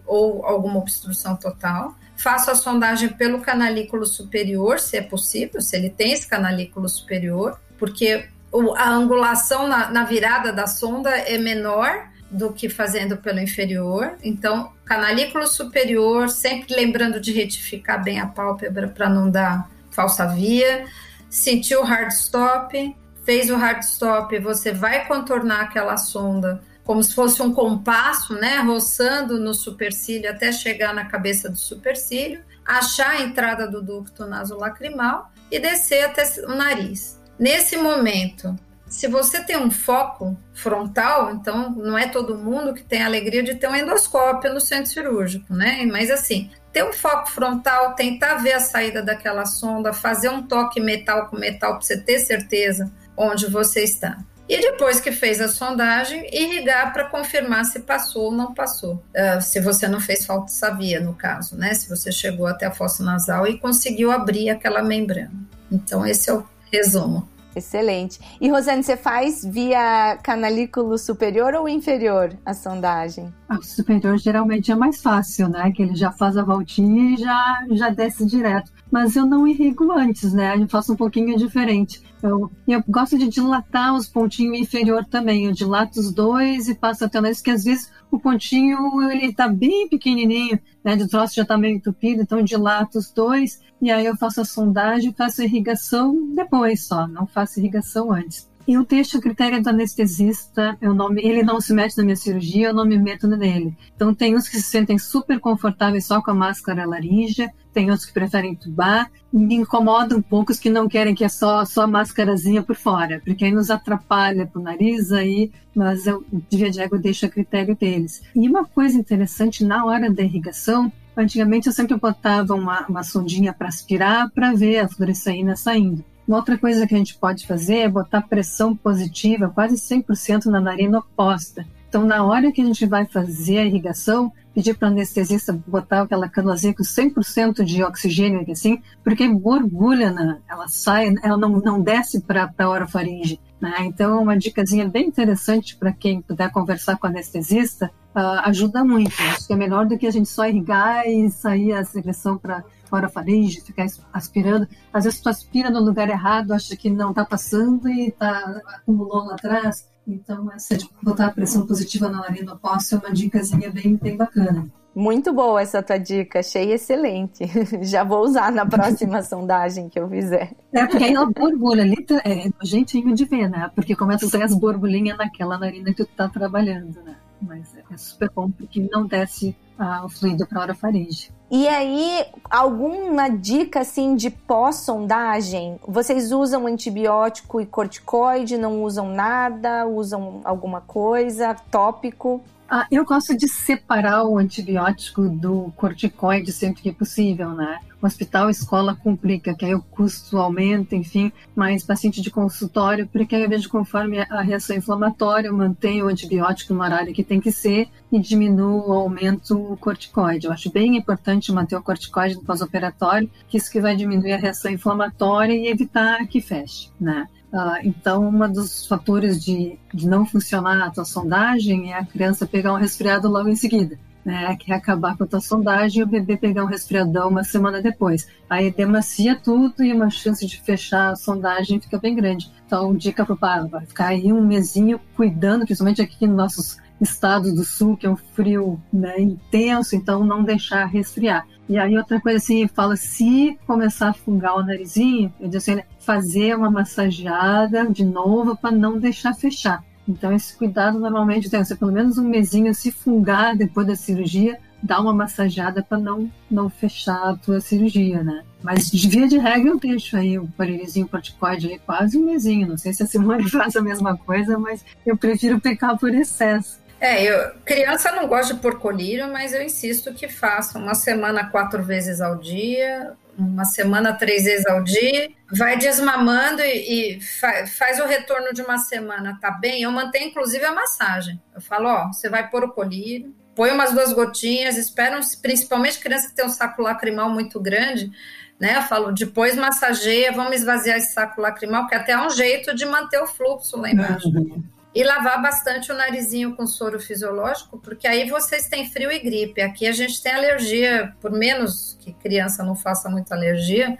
ou 0.06 0.44
alguma 0.46 0.80
obstrução 0.80 1.36
total. 1.36 1.96
Faço 2.16 2.50
a 2.50 2.56
sondagem 2.56 3.10
pelo 3.10 3.42
canalículo 3.42 4.06
superior, 4.06 4.80
se 4.80 4.98
é 4.98 5.02
possível, 5.02 5.62
se 5.62 5.76
ele 5.76 5.90
tem 5.90 6.14
esse 6.14 6.28
canalículo 6.28 6.90
superior, 6.90 7.60
porque 7.78 8.28
a 8.76 8.90
angulação 8.90 9.68
na, 9.68 9.92
na 9.92 10.04
virada 10.04 10.52
da 10.52 10.66
sonda 10.66 11.12
é 11.12 11.38
menor 11.38 12.10
do 12.30 12.52
que 12.52 12.70
fazendo 12.70 13.18
pelo 13.18 13.40
inferior. 13.40 14.18
Então, 14.24 14.72
canalículo 14.86 15.48
superior, 15.48 16.30
sempre 16.30 16.76
lembrando 16.76 17.20
de 17.20 17.32
retificar 17.32 18.04
bem 18.04 18.20
a 18.20 18.28
pálpebra 18.28 18.88
para 18.88 19.10
não 19.10 19.30
dar 19.30 19.70
falsa 19.92 20.28
via. 20.28 20.86
Sentiu 21.30 21.82
o 21.82 21.84
hard 21.84 22.12
stop, 22.12 22.96
fez 23.24 23.50
o 23.50 23.56
hard 23.56 23.82
stop, 23.84 24.38
você 24.40 24.72
vai 24.72 25.06
contornar 25.06 25.62
aquela 25.62 25.98
sonda 25.98 26.62
como 26.88 27.04
se 27.04 27.14
fosse 27.14 27.42
um 27.42 27.54
compasso, 27.54 28.34
né, 28.36 28.60
roçando 28.60 29.38
no 29.38 29.54
supercílio 29.54 30.32
até 30.32 30.54
chegar 30.54 30.94
na 30.94 31.04
cabeça 31.04 31.50
do 31.50 31.58
supercílio, 31.58 32.42
achar 32.66 33.10
a 33.10 33.22
entrada 33.22 33.70
do 33.70 33.84
ducto 33.84 34.26
nasolacrimal 34.26 35.30
e 35.52 35.60
descer 35.60 36.06
até 36.06 36.24
o 36.46 36.56
nariz. 36.56 37.22
Nesse 37.38 37.76
momento, 37.76 38.56
se 38.88 39.08
você 39.08 39.44
tem 39.44 39.58
um 39.58 39.70
foco 39.70 40.38
frontal, 40.54 41.32
então 41.32 41.72
não 41.72 41.98
é 41.98 42.08
todo 42.08 42.38
mundo 42.38 42.74
que 42.74 42.84
tem 42.84 43.04
a 43.04 43.06
alegria 43.06 43.44
de 43.44 43.56
ter 43.56 43.68
um 43.68 43.76
endoscópio 43.76 44.54
no 44.54 44.60
centro 44.60 44.92
cirúrgico, 44.92 45.54
né? 45.54 45.86
Mas 45.92 46.10
assim, 46.10 46.50
ter 46.72 46.84
um 46.84 46.94
foco 46.94 47.30
frontal, 47.30 47.96
tentar 47.96 48.36
ver 48.36 48.54
a 48.54 48.60
saída 48.60 49.02
daquela 49.02 49.46
sonda, 49.46 49.94
fazer 49.94 50.30
um 50.30 50.44
toque 50.44 50.80
metal 50.80 51.28
com 51.28 51.38
metal 51.38 51.74
para 51.74 51.82
você 51.82 51.98
ter 52.00 52.20
certeza 52.20 52.92
onde 53.16 53.48
você 53.48 53.84
está. 53.84 54.18
E 54.50 54.62
depois 54.62 55.02
que 55.02 55.12
fez 55.12 55.42
a 55.42 55.50
sondagem, 55.50 56.26
irrigar 56.32 56.94
para 56.94 57.04
confirmar 57.04 57.66
se 57.66 57.82
passou 57.82 58.26
ou 58.26 58.32
não 58.32 58.54
passou. 58.54 59.04
Uh, 59.14 59.42
se 59.42 59.60
você 59.60 59.90
não 59.90 60.00
fez 60.00 60.26
falta 60.26 60.48
sabia, 60.48 61.02
no 61.02 61.14
caso, 61.14 61.58
né? 61.58 61.74
Se 61.74 61.90
você 61.90 62.14
chegou 62.14 62.48
até 62.48 62.66
a 62.66 62.72
fossa 62.72 63.04
nasal 63.04 63.46
e 63.46 63.60
conseguiu 63.60 64.10
abrir 64.10 64.50
aquela 64.50 64.82
membrana. 64.82 65.34
Então, 65.70 66.06
esse 66.06 66.30
é 66.30 66.34
o 66.34 66.48
resumo. 66.72 67.28
Excelente. 67.58 68.20
E 68.40 68.50
Rosane, 68.50 68.84
você 68.84 68.96
faz 68.96 69.44
via 69.44 70.18
canalículo 70.24 70.98
superior 70.98 71.56
ou 71.56 71.68
inferior 71.68 72.38
a 72.46 72.54
sondagem? 72.54 73.34
O 73.50 73.62
superior 73.64 74.18
geralmente 74.18 74.72
é 74.72 74.76
mais 74.76 75.02
fácil, 75.02 75.50
né? 75.50 75.72
Que 75.72 75.82
ele 75.82 75.96
já 75.96 76.12
faz 76.12 76.38
a 76.38 76.44
voltinha 76.44 77.16
e 77.16 77.18
já, 77.18 77.66
já 77.72 77.90
desce 77.90 78.26
direto 78.26 78.72
mas 78.92 79.16
eu 79.16 79.26
não 79.26 79.48
irrigo 79.48 79.92
antes, 79.92 80.34
né? 80.34 80.56
Eu 80.58 80.68
faço 80.68 80.94
um 80.94 80.96
pouquinho 80.96 81.38
diferente. 81.38 82.02
Eu, 82.22 82.52
eu 82.68 82.84
gosto 82.88 83.18
de 83.18 83.28
dilatar 83.28 83.96
os 83.96 84.08
pontinhos 84.08 84.58
inferior 84.58 85.06
também. 85.06 85.46
Eu 85.46 85.52
dilato 85.52 86.00
os 86.00 86.12
dois 86.12 86.68
e 86.68 86.76
passo 86.76 87.06
até 87.06 87.22
nesse, 87.22 87.44
que 87.44 87.52
às 87.52 87.64
vezes 87.64 87.92
o 88.10 88.20
pontinho 88.20 89.02
ele 89.12 89.34
tá 89.34 89.48
bem 89.48 89.88
pequenininho, 89.88 90.60
né? 90.84 90.96
O 90.96 91.08
troço 91.08 91.36
já 91.36 91.46
tá 91.46 91.58
meio 91.58 91.76
entupido, 91.76 92.22
então 92.22 92.42
dilato 92.42 92.98
os 92.98 93.12
dois 93.12 93.62
e 93.82 93.92
aí 93.92 94.06
eu 94.06 94.18
faço 94.18 94.42
a 94.42 94.46
sondagem 94.46 95.14
faço 95.14 95.42
a 95.42 95.46
irrigação 95.46 96.34
depois 96.34 96.86
só, 96.86 97.08
não 97.08 97.28
faço 97.28 97.60
irrigação 97.60 98.12
antes. 98.12 98.50
E 98.68 98.78
o 98.78 98.84
texto, 98.84 99.18
a 99.18 99.22
critério 99.22 99.64
do 99.64 99.70
anestesista, 99.70 100.78
eu 100.82 100.94
não, 100.94 101.12
ele 101.18 101.42
não 101.42 101.62
se 101.62 101.74
mete 101.74 101.98
na 101.98 102.04
minha 102.04 102.18
cirurgia, 102.18 102.68
eu 102.68 102.74
não 102.74 102.86
me 102.86 102.98
meto 102.98 103.26
nele. 103.26 103.78
Então, 103.96 104.14
tem 104.14 104.36
uns 104.36 104.50
que 104.50 104.58
se 104.58 104.64
sentem 104.64 105.00
super 105.00 105.40
confortáveis 105.40 106.06
só 106.06 106.22
com 106.22 106.32
a 106.32 106.34
máscara 106.34 106.86
laríngea, 106.86 107.50
tem 107.72 107.90
outros 107.90 108.06
que 108.06 108.14
preferem 108.14 108.56
tubar. 108.56 109.10
Me 109.32 109.56
incomoda 109.56 110.18
um 110.18 110.22
pouco 110.22 110.52
os 110.52 110.60
que 110.60 110.70
não 110.70 110.90
querem 110.90 111.16
que 111.16 111.24
é 111.24 111.30
só, 111.30 111.64
só 111.64 111.84
a 111.84 111.88
máscarazinha 111.88 112.62
por 112.62 112.76
fora, 112.76 113.22
porque 113.24 113.46
aí 113.46 113.52
nos 113.52 113.72
atrapalha 113.72 114.46
pro 114.46 114.62
nariz, 114.62 115.14
aí, 115.14 115.50
mas 115.74 116.06
eu, 116.06 116.26
via 116.52 116.70
de 116.70 116.82
água, 116.82 117.00
deixo 117.00 117.26
a 117.26 117.30
critério 117.30 117.74
deles. 117.74 118.22
E 118.36 118.50
uma 118.50 118.66
coisa 118.66 118.98
interessante, 118.98 119.64
na 119.64 119.86
hora 119.86 120.12
da 120.12 120.24
irrigação, 120.24 120.92
Antigamente 121.20 121.66
eu 121.66 121.74
sempre 121.74 121.98
botava 121.98 122.54
uma, 122.54 122.86
uma 122.88 123.04
sondinha 123.04 123.52
para 123.52 123.68
aspirar 123.68 124.30
para 124.30 124.54
ver 124.54 124.78
a 124.78 124.88
fluoresceína 124.88 125.56
saindo. 125.56 126.06
Uma 126.28 126.38
outra 126.38 126.58
coisa 126.58 126.86
que 126.86 126.94
a 126.94 126.98
gente 126.98 127.16
pode 127.16 127.48
fazer 127.48 127.78
é 127.78 127.90
botar 127.90 128.22
pressão 128.22 128.76
positiva, 128.76 129.50
quase 129.50 129.76
100% 129.76 130.46
na 130.46 130.60
narina 130.60 131.00
oposta. 131.00 131.66
Então, 131.88 132.04
na 132.06 132.24
hora 132.26 132.52
que 132.52 132.62
a 132.62 132.66
gente 132.66 132.86
vai 132.86 133.06
fazer 133.06 133.60
a 133.60 133.66
irrigação, 133.66 134.32
pedir 134.54 134.74
para 134.76 134.90
o 134.90 134.92
anestesista 134.92 135.58
botar 135.66 136.02
aquela 136.02 136.28
canoazinha 136.28 136.74
com 136.74 136.84
100% 136.84 137.64
de 137.64 137.82
oxigênio, 137.82 138.46
assim, 138.52 138.82
porque 139.04 139.28
borbulha, 139.30 140.12
na, 140.12 140.40
ela 140.50 140.68
sai, 140.68 141.14
ela 141.24 141.38
não, 141.38 141.62
não 141.62 141.82
desce 141.82 142.20
para 142.20 142.52
a 142.58 142.70
orofaringe. 142.70 143.40
Né? 143.60 143.74
Então, 143.82 144.22
uma 144.22 144.38
dicasinha 144.38 144.88
bem 144.88 145.08
interessante 145.08 145.76
para 145.76 145.92
quem 145.92 146.22
puder 146.22 146.52
conversar 146.52 146.98
com 146.98 147.08
anestesista, 147.08 147.92
uh, 148.16 148.42
ajuda 148.46 148.84
muito. 148.84 149.14
Acho 149.20 149.48
que 149.48 149.54
é 149.54 149.56
melhor 149.56 149.86
do 149.86 149.98
que 149.98 150.06
a 150.06 150.12
gente 150.12 150.30
só 150.30 150.48
irrigar 150.48 151.08
e 151.08 151.30
sair 151.32 151.74
a 151.74 151.84
secreção 151.84 152.38
para 152.38 152.64
fora 152.88 153.10
faringe, 153.10 153.62
ficar 153.62 153.86
aspirando. 154.14 154.68
Às 154.94 155.04
vezes 155.04 155.20
tu 155.20 155.30
aspira 155.30 155.70
no 155.70 155.82
lugar 155.82 156.10
errado, 156.10 156.54
acha 156.54 156.76
que 156.76 156.90
não 156.90 157.10
está 157.10 157.26
passando 157.26 157.90
e 157.90 158.12
tá, 158.12 158.62
acumulou 158.68 159.26
lá 159.26 159.34
atrás. 159.34 159.88
Então, 160.08 160.50
essa 160.54 160.78
de 160.78 160.90
botar 161.04 161.28
a 161.28 161.32
pressão 161.32 161.66
positiva 161.66 162.08
na 162.10 162.22
narina 162.22 162.54
oposta 162.54 162.96
é 162.96 163.00
uma 163.00 163.12
dicasinha 163.12 163.70
bem, 163.70 163.96
bem 163.96 164.16
bacana. 164.16 164.68
Muito 164.98 165.32
boa 165.32 165.62
essa 165.62 165.84
tua 165.84 166.00
dica, 166.00 166.40
achei 166.40 166.74
excelente. 166.74 167.46
Já 167.86 168.04
vou 168.04 168.24
usar 168.24 168.52
na 168.52 168.66
próxima 168.66 169.22
sondagem 169.22 169.90
que 169.90 170.00
eu 170.00 170.10
fizer. 170.10 170.56
É, 170.74 170.88
porque 170.88 171.04
aí 171.04 171.14
ela 171.14 171.28
borbulha 171.28 171.84
ali, 171.84 172.04
é 172.26 172.50
nojentinho 172.60 173.14
de 173.14 173.24
ver, 173.24 173.48
né? 173.48 173.70
Porque 173.76 173.96
começa 173.96 174.26
a 174.26 174.30
sair 174.30 174.42
as 174.42 174.56
borbulhinhas 174.56 175.16
naquela 175.16 175.56
narina 175.60 175.94
que 175.94 176.04
tu 176.04 176.10
tá 176.18 176.28
trabalhando, 176.28 177.00
né? 177.04 177.16
Mas 177.40 177.78
é 177.92 177.96
super 177.96 178.32
bom 178.34 178.50
porque 178.50 178.90
não 178.92 179.06
desce 179.06 179.56
ah, 179.78 180.04
o 180.04 180.10
fluido 180.10 180.48
para 180.48 180.62
a 180.62 180.64
orofaringe. 180.64 181.32
E 181.52 181.68
aí, 181.68 182.26
alguma 182.50 183.30
dica 183.30 183.82
assim 183.82 184.16
de 184.16 184.32
pós-sondagem? 184.32 185.80
Vocês 185.88 186.32
usam 186.32 186.66
antibiótico 186.66 187.62
e 187.62 187.68
corticoide? 187.68 188.58
Não 188.58 188.82
usam 188.82 189.14
nada? 189.14 189.86
Usam 189.86 190.42
alguma 190.44 190.82
coisa? 190.82 191.54
Tópico? 191.70 192.42
Ah, 192.70 192.86
eu 192.92 193.06
gosto 193.06 193.36
de 193.36 193.48
separar 193.48 194.26
o 194.26 194.38
antibiótico 194.38 195.30
do 195.30 195.72
corticoide 195.78 196.52
sempre 196.52 196.82
que 196.82 196.92
possível, 196.92 197.52
né? 197.52 197.80
O 198.02 198.06
hospital, 198.06 198.50
escola 198.50 198.94
complica, 198.94 199.56
que 199.56 199.64
aí 199.64 199.74
o 199.74 199.82
custo 199.82 200.38
aumenta, 200.38 200.94
enfim, 200.94 201.32
mas 201.56 201.84
paciente 201.84 202.22
de 202.22 202.30
consultório, 202.30 203.08
porque 203.08 203.36
aí 203.36 203.44
eu 203.44 203.50
vejo 203.50 203.70
conforme 203.70 204.20
a 204.20 204.42
reação 204.42 204.76
inflamatória, 204.76 205.48
eu 205.48 205.56
mantenho 205.56 206.06
o 206.06 206.10
antibiótico 206.10 206.74
no 206.74 206.84
horário 206.84 207.14
que 207.14 207.24
tem 207.24 207.40
que 207.40 207.54
ser 207.54 207.88
e 208.12 208.20
diminuo 208.20 208.84
ou 208.86 208.94
aumento 208.94 209.58
o 209.58 209.78
corticoide. 209.78 210.48
Eu 210.48 210.52
acho 210.52 210.70
bem 210.70 210.98
importante 210.98 211.52
manter 211.54 211.78
o 211.78 211.82
corticoide 211.82 212.36
no 212.36 212.44
pós-operatório, 212.44 213.32
que 213.48 213.58
isso 213.58 213.72
que 213.72 213.80
vai 213.80 213.96
diminuir 213.96 214.34
a 214.34 214.38
reação 214.38 214.70
inflamatória 214.70 215.54
e 215.54 215.68
evitar 215.68 216.28
que 216.28 216.42
feche, 216.42 216.92
né? 217.00 217.28
Uh, 217.52 217.80
então, 217.84 218.28
um 218.28 218.52
dos 218.52 218.86
fatores 218.88 219.44
de, 219.44 219.80
de 219.94 220.08
não 220.08 220.26
funcionar 220.26 220.86
a 220.86 220.92
tua 220.92 221.06
sondagem 221.06 221.94
é 221.94 221.98
a 221.98 222.06
criança 222.06 222.46
pegar 222.46 222.74
um 222.74 222.78
resfriado 222.78 223.28
logo 223.28 223.50
em 223.50 223.56
seguida. 223.56 223.98
Né, 224.26 224.58
que 224.58 224.74
é 224.74 224.76
acabar 224.76 225.16
com 225.16 225.24
a 225.24 225.28
tua 225.28 225.40
sondagem 225.40 226.02
e 226.02 226.04
o 226.04 226.06
bebê 226.08 226.36
pegar 226.36 226.66
um 226.66 226.68
resfriadão 226.68 227.30
uma 227.30 227.46
semana 227.46 227.82
depois. 227.82 228.28
Aí 228.50 228.70
demacia 228.70 229.38
tudo 229.38 229.82
e 229.82 229.94
uma 229.94 230.10
chance 230.10 230.46
de 230.46 230.60
fechar 230.60 231.12
a 231.12 231.16
sondagem 231.16 231.80
fica 231.80 231.98
bem 231.98 232.14
grande. 232.14 232.52
Então, 232.66 232.94
dica 232.94 233.26
para 233.26 233.34
o 233.34 233.38
pai, 233.38 233.66
vai 233.70 233.86
ficar 233.86 234.08
aí 234.08 234.34
um 234.34 234.46
mesinho 234.46 235.00
cuidando, 235.16 235.64
principalmente 235.64 236.02
aqui 236.02 236.28
nos 236.28 236.36
nossos 236.36 236.78
estados 237.00 237.54
do 237.54 237.64
sul, 237.64 237.96
que 237.96 238.06
é 238.06 238.10
um 238.10 238.16
frio 238.16 238.80
né, 238.92 239.20
intenso, 239.20 239.96
então 239.96 240.24
não 240.24 240.44
deixar 240.44 240.86
resfriar. 240.86 241.46
E 241.70 241.78
aí 241.78 241.98
outra 241.98 242.20
coisa 242.20 242.38
assim, 242.38 242.68
fala, 242.68 242.96
se 242.96 243.58
começar 243.68 244.10
a 244.10 244.14
fungar 244.14 244.56
o 244.56 244.64
narizinho, 244.64 245.34
eu 245.40 245.50
disse 245.50 245.72
assim, 245.72 245.82
fazer 246.00 246.56
uma 246.56 246.72
massageada 246.72 247.86
de 247.90 248.06
novo 248.06 248.56
para 248.56 248.72
não 248.72 248.98
deixar 248.98 249.34
fechar. 249.34 249.84
Então, 250.08 250.32
esse 250.32 250.56
cuidado 250.56 250.98
normalmente 251.00 251.50
tem 251.50 251.60
que 251.60 251.68
ser 251.68 251.76
pelo 251.76 251.92
menos 251.92 252.18
um 252.18 252.28
mesinho 252.28 252.74
se 252.74 252.92
fungar 252.92 253.58
depois 253.58 253.86
da 253.86 253.96
cirurgia, 253.96 254.58
dá 254.82 255.02
uma 255.02 255.14
massageada 255.14 255.84
para 255.84 255.98
não, 255.98 256.32
não 256.50 256.70
fechar 256.70 257.32
a 257.32 257.36
tua 257.36 257.60
cirurgia, 257.60 258.24
né? 258.24 258.44
Mas 258.64 258.90
de 258.90 259.10
via 259.10 259.28
de 259.28 259.38
regra 259.38 259.72
eu 259.72 259.80
deixo 259.80 260.16
aí 260.16 260.40
o 260.40 260.48
parelizinho 260.48 261.08
corticoide 261.08 261.68
aí 261.68 261.80
quase 261.80 262.18
um 262.18 262.26
mesinho. 262.26 262.68
Não 262.68 262.78
sei 262.78 262.94
se 262.94 263.04
a 263.04 263.06
Simone 263.06 263.48
faz 263.52 263.76
a 263.76 263.82
mesma 263.82 264.16
coisa, 264.16 264.58
mas 264.58 264.86
eu 265.06 265.18
prefiro 265.18 265.60
pecar 265.60 265.98
por 265.98 266.14
excesso. 266.14 266.80
É, 267.00 267.24
eu, 267.24 267.52
criança 267.64 268.12
não 268.12 268.28
gosta 268.28 268.54
de 268.54 268.60
pôr 268.60 268.80
colírio, 268.80 269.32
mas 269.32 269.54
eu 269.54 269.62
insisto 269.62 270.14
que 270.14 270.28
faça 270.28 270.80
uma 270.80 270.96
semana 270.96 271.50
quatro 271.50 271.84
vezes 271.84 272.22
ao 272.22 272.38
dia, 272.38 273.14
uma 273.38 273.66
semana 273.66 274.14
três 274.14 274.46
vezes 274.46 274.66
ao 274.66 274.84
dia, 274.84 275.30
vai 275.52 275.78
desmamando 275.78 276.62
e, 276.62 277.18
e 277.18 277.22
fa, 277.22 277.68
faz 277.68 278.00
o 278.00 278.06
retorno 278.06 278.52
de 278.52 278.64
uma 278.64 278.80
semana, 278.80 279.38
tá 279.40 279.52
bem? 279.52 279.84
Eu 279.84 279.92
mantenho 279.92 280.30
inclusive 280.30 280.66
a 280.66 280.74
massagem. 280.74 281.40
Eu 281.54 281.62
falo, 281.62 281.88
ó, 281.88 282.08
você 282.08 282.30
vai 282.30 282.50
pôr 282.50 282.64
o 282.64 282.72
colírio, 282.72 283.34
põe 283.56 283.70
umas 283.72 283.94
duas 283.94 284.12
gotinhas, 284.12 284.76
esperam, 284.76 285.20
principalmente 285.42 286.00
criança 286.00 286.30
que 286.30 286.36
tem 286.36 286.46
um 286.46 286.50
saco 286.50 286.82
lacrimal 286.82 287.30
muito 287.30 287.60
grande, 287.60 288.12
né? 288.60 288.78
Eu 288.78 288.82
falo, 288.84 289.12
depois 289.12 289.56
massageia, 289.56 290.32
vamos 290.32 290.54
esvaziar 290.54 290.98
esse 290.98 291.14
saco 291.14 291.40
lacrimal, 291.40 291.88
que 291.88 291.94
até 291.94 292.14
é 292.14 292.18
um 292.20 292.32
jeito 292.32 292.74
de 292.74 292.86
manter 292.86 293.22
o 293.22 293.28
fluxo 293.28 293.78
lá 293.78 293.92
embaixo. 293.92 294.28
Uhum. 294.30 294.64
E 294.98 295.04
lavar 295.04 295.40
bastante 295.40 295.92
o 295.92 295.96
narizinho 295.96 296.56
com 296.56 296.66
soro 296.66 297.00
fisiológico, 297.00 297.78
porque 297.78 298.08
aí 298.08 298.28
vocês 298.28 298.68
têm 298.68 298.90
frio 298.90 299.12
e 299.12 299.20
gripe. 299.20 299.62
Aqui 299.62 299.86
a 299.86 299.92
gente 299.92 300.20
tem 300.24 300.34
alergia, 300.34 301.14
por 301.22 301.32
menos 301.32 301.96
que 302.00 302.12
criança 302.14 302.64
não 302.64 302.76
faça 302.76 303.08
muita 303.08 303.36
alergia, 303.36 303.96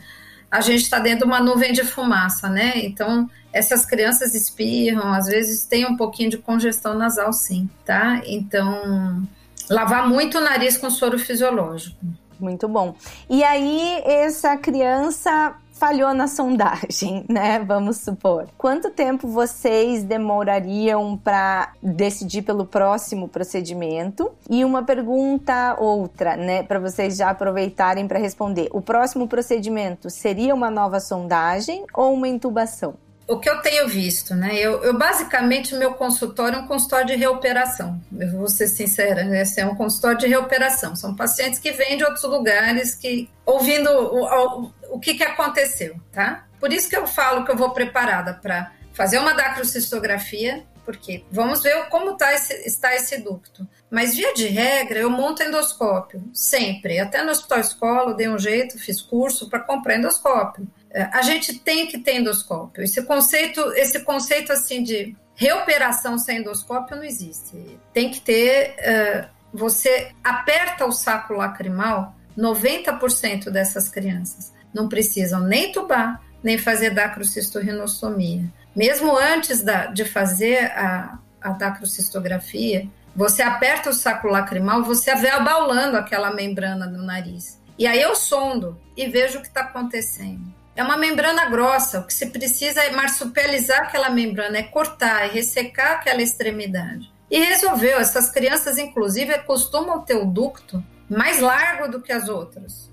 a 0.50 0.60
gente 0.60 0.82
está 0.82 0.98
dentro 0.98 1.20
de 1.20 1.26
uma 1.26 1.40
nuvem 1.40 1.72
de 1.72 1.84
fumaça, 1.84 2.50
né? 2.50 2.74
Então, 2.78 3.30
essas 3.54 3.86
crianças 3.86 4.34
espirram, 4.34 5.14
às 5.14 5.28
vezes 5.28 5.66
tem 5.66 5.86
um 5.86 5.96
pouquinho 5.96 6.32
de 6.32 6.40
congestão 6.40 6.96
nasal, 6.96 7.32
sim, 7.32 7.70
tá? 7.86 8.20
Então, 8.26 9.22
lavar 9.70 10.10
muito 10.10 10.40
o 10.40 10.42
nariz 10.42 10.78
com 10.78 10.90
soro 10.90 11.20
fisiológico. 11.20 11.96
Muito 12.40 12.68
bom. 12.68 12.96
E 13.30 13.44
aí, 13.44 14.02
essa 14.04 14.58
criança 14.58 15.56
falhou 15.78 16.14
na 16.14 16.28
sondagem, 16.28 17.26
né? 17.30 17.60
Vamos 17.60 17.98
supor. 17.98 18.48
Quanto 18.58 18.90
tempo 18.92 19.28
vocês 19.28 20.04
demorariam 20.04 21.18
para 21.18 21.74
decidir 21.82 22.42
pelo 22.42 22.66
próximo 22.66 23.28
procedimento? 23.28 24.32
E 24.50 24.66
uma 24.66 24.84
pergunta 24.84 25.76
outra, 25.80 26.36
né, 26.36 26.64
para 26.64 26.80
vocês 26.80 27.18
já 27.18 27.30
aproveitarem 27.30 28.08
para 28.08 28.20
responder. 28.20 28.70
O 28.72 28.82
próximo 28.82 29.28
procedimento 29.28 30.10
seria 30.10 30.54
uma 30.54 30.70
nova 30.70 31.00
sondagem 31.00 31.86
ou 31.94 32.14
uma 32.14 32.28
intubação? 32.28 32.96
O 33.28 33.38
que 33.40 33.50
eu 33.50 33.62
tenho 33.62 33.88
visto, 33.90 34.34
né? 34.34 34.56
Eu, 34.56 34.82
eu 34.84 34.98
basicamente, 34.98 35.76
meu 35.76 35.94
consultório 35.94 36.58
é 36.58 36.62
um 36.62 36.68
consultório 36.68 37.08
de 37.08 37.16
reoperação. 37.16 38.02
Eu 38.18 38.32
vou 38.32 38.48
ser 38.48 38.68
sincera, 38.68 39.26
né? 39.26 39.42
Esse 39.42 39.60
é 39.60 39.66
um 39.66 39.76
consultório 39.76 40.18
de 40.18 40.28
reoperação. 40.28 40.96
São 40.96 41.14
pacientes 41.14 41.60
que 41.60 41.72
vêm 41.72 41.98
de 41.98 42.06
outros 42.06 42.24
lugares, 42.24 42.96
que 42.96 43.30
ouvindo 43.46 43.90
o, 43.90 44.24
o, 44.24 44.72
o 44.92 45.00
que, 45.00 45.16
que 45.16 45.24
aconteceu, 45.24 46.00
tá? 46.12 46.46
Por 46.58 46.72
isso 46.72 46.90
que 46.90 46.96
eu 46.96 47.06
falo 47.06 47.44
que 47.44 47.52
eu 47.52 47.58
vou 47.58 47.72
preparada 47.72 48.34
para 48.34 48.72
fazer 48.94 49.20
uma 49.20 49.34
dacrocistografia, 49.34 50.64
porque 50.86 51.26
vamos 51.30 51.62
ver 51.62 51.86
como 51.90 52.16
tá 52.16 52.34
esse, 52.34 52.54
está 52.66 52.96
esse 52.96 53.18
ducto. 53.18 53.68
Mas, 53.90 54.16
via 54.16 54.34
de 54.34 54.48
regra, 54.48 55.00
eu 55.00 55.10
monto 55.10 55.44
endoscópio, 55.44 56.24
sempre. 56.34 56.98
Até 56.98 57.22
no 57.24 57.32
hospital 57.32 57.60
escola, 57.60 58.14
dei 58.14 58.30
um 58.30 58.40
jeito, 58.40 58.80
fiz 58.80 59.02
curso 59.02 59.50
para 59.50 59.60
comprar 59.60 59.98
endoscópio. 59.98 60.66
É, 60.92 61.04
a 61.14 61.22
gente 61.22 61.60
tem 61.60 61.88
que 61.88 61.98
ter 61.98 62.16
endoscópio. 62.16 62.84
Esse 62.84 63.04
conceito, 63.04 63.62
esse 63.74 64.00
conceito 64.02 64.52
assim 64.52 64.84
de 64.84 65.16
reoperação 65.36 66.18
sem 66.18 66.40
endoscópio 66.40 66.96
não 66.96 67.04
existe. 67.04 67.80
Tem 67.94 68.10
que 68.10 68.22
ter. 68.22 68.76
Uh, 68.80 69.38
você 69.54 70.12
aperta 70.24 70.86
o 70.86 70.92
saco 70.92 71.34
lacrimal, 71.34 72.16
90% 72.38 73.50
dessas 73.50 73.90
crianças 73.90 74.54
não 74.74 74.88
precisam 74.88 75.42
nem 75.42 75.72
tubar, 75.72 76.22
nem 76.44 76.58
fazer 76.58 76.92
dacrocistorrinostomia. 76.92 78.44
Mesmo 78.76 79.18
antes 79.18 79.64
da, 79.64 79.88
de 79.88 80.06
fazer 80.06 80.66
a, 80.72 81.18
a 81.42 81.50
dacrocistografia, 81.50 82.88
você 83.16 83.42
aperta 83.42 83.90
o 83.90 83.94
saco 83.94 84.28
lacrimal, 84.28 84.84
você 84.84 85.16
vê 85.16 85.30
abaulando 85.30 85.98
aquela 85.98 86.32
membrana 86.32 86.88
do 86.88 87.02
nariz. 87.02 87.60
E 87.78 87.88
aí 87.88 88.02
eu 88.02 88.16
sondo 88.16 88.80
e 88.96 89.08
vejo 89.08 89.40
o 89.40 89.42
que 89.42 89.48
está 89.48 89.62
acontecendo. 89.62 90.54
É 90.78 90.84
uma 90.84 90.96
membrana 90.96 91.50
grossa, 91.50 92.02
o 92.02 92.04
que 92.04 92.14
se 92.14 92.28
precisa 92.28 92.84
é 92.84 92.92
marsupializar 92.92 93.80
aquela 93.80 94.12
membrana, 94.12 94.60
é 94.60 94.64
cortar, 94.64 95.26
é 95.26 95.28
ressecar 95.28 95.94
aquela 95.94 96.22
extremidade. 96.22 97.12
E 97.32 97.40
resolveu, 97.40 97.98
essas 97.98 98.30
crianças, 98.30 98.78
inclusive, 98.78 99.36
costumam 99.40 100.02
ter 100.02 100.16
o 100.16 100.26
ducto 100.26 100.86
mais 101.10 101.40
largo 101.40 101.90
do 101.90 102.00
que 102.00 102.12
as 102.12 102.30
outras. 102.30 102.92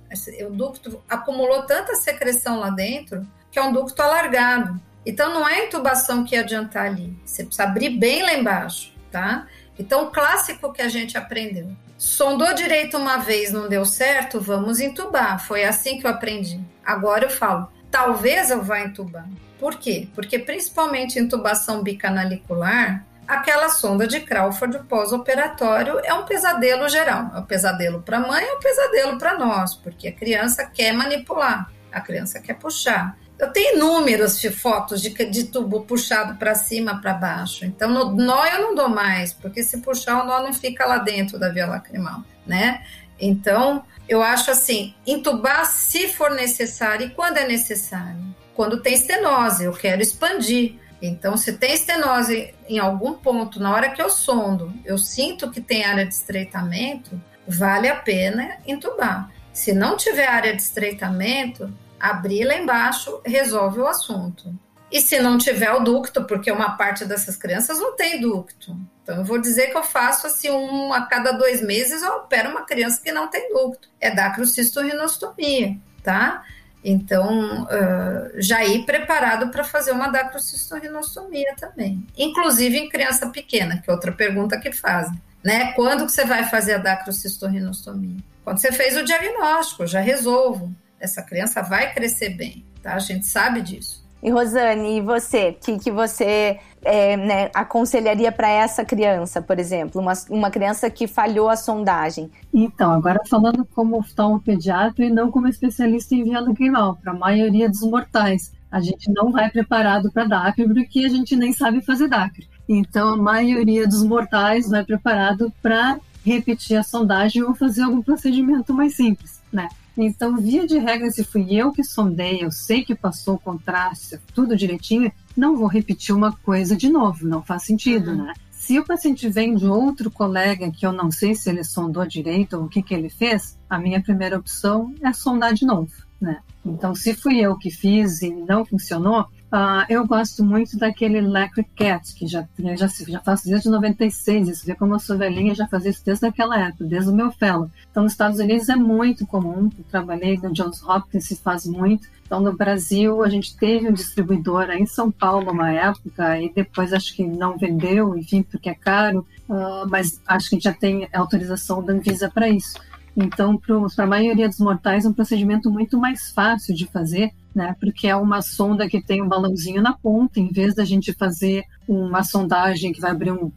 O 0.48 0.50
ducto 0.50 1.04
acumulou 1.06 1.64
tanta 1.64 1.94
secreção 1.96 2.58
lá 2.58 2.70
dentro 2.70 3.20
que 3.50 3.58
é 3.58 3.62
um 3.62 3.72
ducto 3.72 4.00
alargado. 4.00 4.80
Então, 5.04 5.34
não 5.34 5.46
é 5.46 5.66
intubação 5.66 6.24
que 6.24 6.36
ia 6.36 6.40
adiantar 6.40 6.86
ali. 6.86 7.14
Você 7.22 7.44
precisa 7.44 7.64
abrir 7.64 7.90
bem 7.90 8.22
lá 8.22 8.32
embaixo, 8.32 8.94
tá? 9.12 9.46
Então, 9.78 10.04
o 10.04 10.10
clássico 10.10 10.72
que 10.72 10.80
a 10.80 10.88
gente 10.88 11.18
aprendeu. 11.18 11.68
Sondou 11.98 12.54
direito 12.54 12.96
uma 12.96 13.18
vez, 13.18 13.52
não 13.52 13.68
deu 13.68 13.84
certo, 13.84 14.40
vamos 14.40 14.80
entubar. 14.80 15.44
Foi 15.46 15.64
assim 15.64 16.00
que 16.00 16.06
eu 16.06 16.10
aprendi. 16.10 16.60
Agora 16.84 17.26
eu 17.26 17.30
falo, 17.30 17.68
talvez 17.94 18.50
eu 18.50 18.60
vá 18.60 18.80
entubar. 18.80 19.24
Por 19.56 19.76
quê? 19.76 20.08
Porque 20.16 20.36
principalmente 20.36 21.20
intubação 21.20 21.80
bicanalicular, 21.80 23.06
aquela 23.24 23.68
sonda 23.68 24.04
de 24.04 24.18
Crawford 24.18 24.80
pós-operatório 24.88 26.00
é 26.02 26.12
um 26.12 26.24
pesadelo 26.24 26.88
geral. 26.88 27.30
É 27.32 27.38
um 27.38 27.44
pesadelo 27.44 28.02
para 28.02 28.16
a 28.16 28.20
mãe, 28.26 28.44
é 28.44 28.52
um 28.52 28.58
pesadelo 28.58 29.16
para 29.16 29.38
nós, 29.38 29.76
porque 29.76 30.08
a 30.08 30.12
criança 30.12 30.66
quer 30.66 30.92
manipular, 30.92 31.70
a 31.92 32.00
criança 32.00 32.40
quer 32.40 32.54
puxar. 32.54 33.16
Eu 33.38 33.52
tenho 33.52 33.76
inúmeras 33.76 34.42
fotos 34.60 35.00
de, 35.00 35.10
de 35.10 35.44
tubo 35.44 35.82
puxado 35.82 36.34
para 36.34 36.56
cima, 36.56 37.00
para 37.00 37.14
baixo. 37.14 37.64
Então, 37.64 37.88
no 37.88 38.10
nó 38.10 38.44
eu 38.44 38.60
não 38.60 38.74
dou 38.74 38.88
mais, 38.88 39.32
porque 39.32 39.62
se 39.62 39.78
puxar, 39.78 40.20
o 40.20 40.26
nó 40.26 40.42
não 40.42 40.52
fica 40.52 40.84
lá 40.84 40.98
dentro 40.98 41.38
da 41.38 41.48
via 41.48 41.66
lacrimal, 41.66 42.24
né? 42.44 42.82
Então, 43.18 43.84
eu 44.08 44.22
acho 44.22 44.50
assim, 44.50 44.94
entubar 45.06 45.64
se 45.66 46.08
for 46.08 46.30
necessário 46.30 47.06
e 47.06 47.10
quando 47.10 47.38
é 47.38 47.46
necessário. 47.46 48.34
Quando 48.54 48.80
tem 48.80 48.94
estenose, 48.94 49.64
eu 49.64 49.72
quero 49.72 50.02
expandir. 50.02 50.76
Então, 51.00 51.36
se 51.36 51.54
tem 51.54 51.74
estenose 51.74 52.54
em 52.68 52.78
algum 52.78 53.14
ponto, 53.14 53.60
na 53.60 53.72
hora 53.72 53.90
que 53.90 54.00
eu 54.00 54.08
sondo, 54.08 54.72
eu 54.84 54.96
sinto 54.96 55.50
que 55.50 55.60
tem 55.60 55.84
área 55.84 56.06
de 56.06 56.14
estreitamento, 56.14 57.20
vale 57.46 57.88
a 57.88 57.96
pena 57.96 58.56
entubar. 58.66 59.30
Se 59.52 59.72
não 59.72 59.96
tiver 59.96 60.26
área 60.26 60.54
de 60.54 60.62
estreitamento, 60.62 61.72
abrir 61.98 62.44
lá 62.44 62.56
embaixo 62.56 63.20
resolve 63.24 63.80
o 63.80 63.86
assunto. 63.86 64.54
E 64.90 65.00
se 65.00 65.18
não 65.18 65.38
tiver 65.38 65.72
o 65.72 65.80
ducto, 65.80 66.24
porque 66.24 66.50
uma 66.50 66.76
parte 66.76 67.04
dessas 67.04 67.36
crianças 67.36 67.78
não 67.78 67.96
tem 67.96 68.20
ducto. 68.20 68.76
Então, 69.04 69.18
eu 69.18 69.24
vou 69.24 69.38
dizer 69.38 69.66
que 69.66 69.76
eu 69.76 69.84
faço 69.84 70.26
assim, 70.26 70.50
um 70.50 70.90
a 70.92 71.02
cada 71.02 71.30
dois 71.32 71.60
meses, 71.60 72.02
eu 72.02 72.14
opero 72.14 72.50
uma 72.50 72.64
criança 72.64 73.00
que 73.04 73.12
não 73.12 73.28
tem 73.28 73.52
ducto. 73.52 73.86
É 74.00 74.10
dacrocistorrinostomia, 74.10 75.76
tá? 76.02 76.42
Então, 76.82 77.64
uh, 77.64 78.30
já 78.36 78.64
ir 78.64 78.86
preparado 78.86 79.50
para 79.50 79.62
fazer 79.62 79.92
uma 79.92 80.08
dacrocistorrinostomia 80.08 81.54
também. 81.60 82.06
Inclusive 82.16 82.78
em 82.78 82.88
criança 82.88 83.28
pequena, 83.28 83.78
que 83.78 83.90
é 83.90 83.92
outra 83.92 84.10
pergunta 84.10 84.58
que 84.58 84.72
fazem. 84.72 85.20
Né? 85.42 85.72
Quando 85.72 86.06
que 86.06 86.12
você 86.12 86.24
vai 86.24 86.44
fazer 86.44 86.74
a 86.74 86.78
dacrocistorrinostomia? 86.78 88.16
Quando 88.42 88.58
você 88.58 88.72
fez 88.72 88.96
o 88.96 89.04
diagnóstico, 89.04 89.86
já 89.86 90.00
resolvo. 90.00 90.74
Essa 90.98 91.22
criança 91.22 91.62
vai 91.62 91.92
crescer 91.92 92.30
bem, 92.30 92.64
tá? 92.82 92.94
A 92.94 92.98
gente 92.98 93.26
sabe 93.26 93.60
disso. 93.60 94.03
E 94.24 94.30
Rosane, 94.30 94.96
e 94.96 95.00
você? 95.02 95.50
O 95.50 95.54
que, 95.62 95.78
que 95.78 95.90
você 95.90 96.58
é, 96.82 97.14
né, 97.14 97.50
aconselharia 97.52 98.32
para 98.32 98.48
essa 98.48 98.82
criança, 98.82 99.42
por 99.42 99.58
exemplo? 99.58 100.00
Uma, 100.00 100.14
uma 100.30 100.50
criança 100.50 100.88
que 100.88 101.06
falhou 101.06 101.50
a 101.50 101.56
sondagem? 101.56 102.30
Então, 102.52 102.90
agora 102.90 103.20
falando 103.28 103.66
como 103.74 103.98
oftalmopediatra 103.98 105.04
e 105.04 105.10
não 105.10 105.30
como 105.30 105.46
especialista 105.46 106.14
em 106.14 106.24
via 106.24 106.40
lacrimal, 106.40 106.96
para 106.96 107.12
a 107.12 107.14
maioria 107.14 107.68
dos 107.68 107.82
mortais. 107.82 108.50
A 108.72 108.80
gente 108.80 109.12
não 109.12 109.30
vai 109.30 109.50
preparado 109.50 110.10
para 110.10 110.24
DACRE 110.24 110.72
porque 110.72 111.00
a 111.00 111.10
gente 111.10 111.36
nem 111.36 111.52
sabe 111.52 111.82
fazer 111.82 112.08
DACRE. 112.08 112.48
Então, 112.66 113.10
a 113.10 113.16
maioria 113.18 113.86
dos 113.86 114.02
mortais 114.02 114.70
vai 114.70 114.82
preparado 114.82 115.52
para 115.60 115.98
repetir 116.24 116.78
a 116.78 116.82
sondagem 116.82 117.42
ou 117.42 117.54
fazer 117.54 117.82
algum 117.82 118.00
procedimento 118.00 118.72
mais 118.72 118.96
simples, 118.96 119.42
né? 119.52 119.68
Então, 119.96 120.36
via 120.36 120.66
de 120.66 120.78
regra, 120.78 121.10
se 121.10 121.22
fui 121.22 121.54
eu 121.54 121.72
que 121.72 121.84
sondei, 121.84 122.42
eu 122.42 122.50
sei 122.50 122.84
que 122.84 122.94
passou 122.94 123.34
o 123.34 123.38
contraste, 123.38 124.18
tudo 124.34 124.56
direitinho, 124.56 125.12
não 125.36 125.56
vou 125.56 125.68
repetir 125.68 126.14
uma 126.14 126.32
coisa 126.32 126.76
de 126.76 126.88
novo, 126.88 127.26
não 127.26 127.42
faz 127.42 127.64
sentido, 127.64 128.10
uhum. 128.10 128.24
né? 128.24 128.34
Se 128.50 128.78
o 128.78 128.84
paciente 128.84 129.28
vem 129.28 129.54
de 129.54 129.66
outro 129.66 130.10
colega 130.10 130.70
que 130.70 130.86
eu 130.86 130.92
não 130.92 131.10
sei 131.10 131.34
se 131.34 131.50
ele 131.50 131.62
sondou 131.62 132.06
direito 132.06 132.56
ou 132.56 132.64
o 132.64 132.68
que, 132.68 132.82
que 132.82 132.94
ele 132.94 133.10
fez, 133.10 133.58
a 133.68 133.78
minha 133.78 134.02
primeira 134.02 134.38
opção 134.38 134.94
é 135.02 135.12
sondar 135.12 135.52
de 135.52 135.66
novo, 135.66 135.92
né? 136.20 136.40
Então, 136.64 136.94
se 136.94 137.12
fui 137.14 137.40
eu 137.40 137.58
que 137.58 137.70
fiz 137.70 138.22
e 138.22 138.30
não 138.30 138.64
funcionou, 138.64 139.26
Uh, 139.52 139.86
eu 139.88 140.04
gosto 140.06 140.44
muito 140.44 140.76
daquele 140.76 141.20
Lacquer 141.20 141.64
Cat, 141.76 142.12
que 142.14 142.26
já, 142.26 142.44
já, 142.76 142.88
já 143.06 143.20
faço 143.20 143.48
desde 143.48 143.68
96. 143.68 144.48
Você 144.48 144.66
vê 144.66 144.74
como 144.74 144.94
eu 144.94 144.98
sou 144.98 145.16
velhinha, 145.16 145.54
já 145.54 145.68
fazia 145.68 145.90
isso 145.90 146.04
desde 146.04 146.26
aquela 146.26 146.58
época, 146.58 146.84
desde 146.84 147.10
o 147.10 147.14
meu 147.14 147.30
fellow. 147.30 147.70
Então, 147.90 148.02
nos 148.02 148.12
Estados 148.12 148.40
Unidos 148.40 148.68
é 148.68 148.74
muito 148.74 149.24
comum. 149.26 149.70
Eu 149.78 149.84
trabalhei 149.90 150.36
no 150.38 150.52
Johns 150.52 150.82
Hopkins, 150.82 151.26
se 151.26 151.36
faz 151.36 151.66
muito. 151.66 152.08
Então, 152.26 152.40
no 152.40 152.52
Brasil, 152.52 153.22
a 153.22 153.28
gente 153.28 153.56
teve 153.56 153.88
um 153.88 153.92
distribuidor 153.92 154.70
em 154.70 154.86
São 154.86 155.10
Paulo 155.10 155.52
uma 155.52 155.70
época, 155.70 156.40
e 156.40 156.52
depois 156.52 156.92
acho 156.92 157.14
que 157.14 157.24
não 157.24 157.56
vendeu, 157.56 158.16
enfim, 158.16 158.42
porque 158.42 158.70
é 158.70 158.74
caro, 158.74 159.26
uh, 159.48 159.86
mas 159.88 160.20
acho 160.26 160.50
que 160.50 160.58
já 160.58 160.72
tem 160.72 161.08
autorização 161.12 161.84
da 161.84 161.92
Anvisa 161.92 162.28
para 162.28 162.48
isso. 162.48 162.74
Então, 163.16 163.56
para 163.56 164.04
a 164.04 164.06
maioria 164.06 164.48
dos 164.48 164.58
mortais, 164.58 165.04
é 165.04 165.08
um 165.08 165.12
procedimento 165.12 165.70
muito 165.70 165.98
mais 165.98 166.30
fácil 166.30 166.74
de 166.74 166.86
fazer, 166.86 167.32
né? 167.54 167.76
Porque 167.78 168.08
é 168.08 168.16
uma 168.16 168.42
sonda 168.42 168.88
que 168.88 169.00
tem 169.00 169.22
um 169.22 169.28
balãozinho 169.28 169.80
na 169.80 169.92
ponta, 169.92 170.40
em 170.40 170.48
vez 170.48 170.74
da 170.74 170.84
gente 170.84 171.12
fazer 171.12 171.62
uma 171.86 172.24
sondagem 172.24 172.92
que 172.92 173.00
vai 173.00 173.12
abrir 173.12 173.30
um 173.30 173.52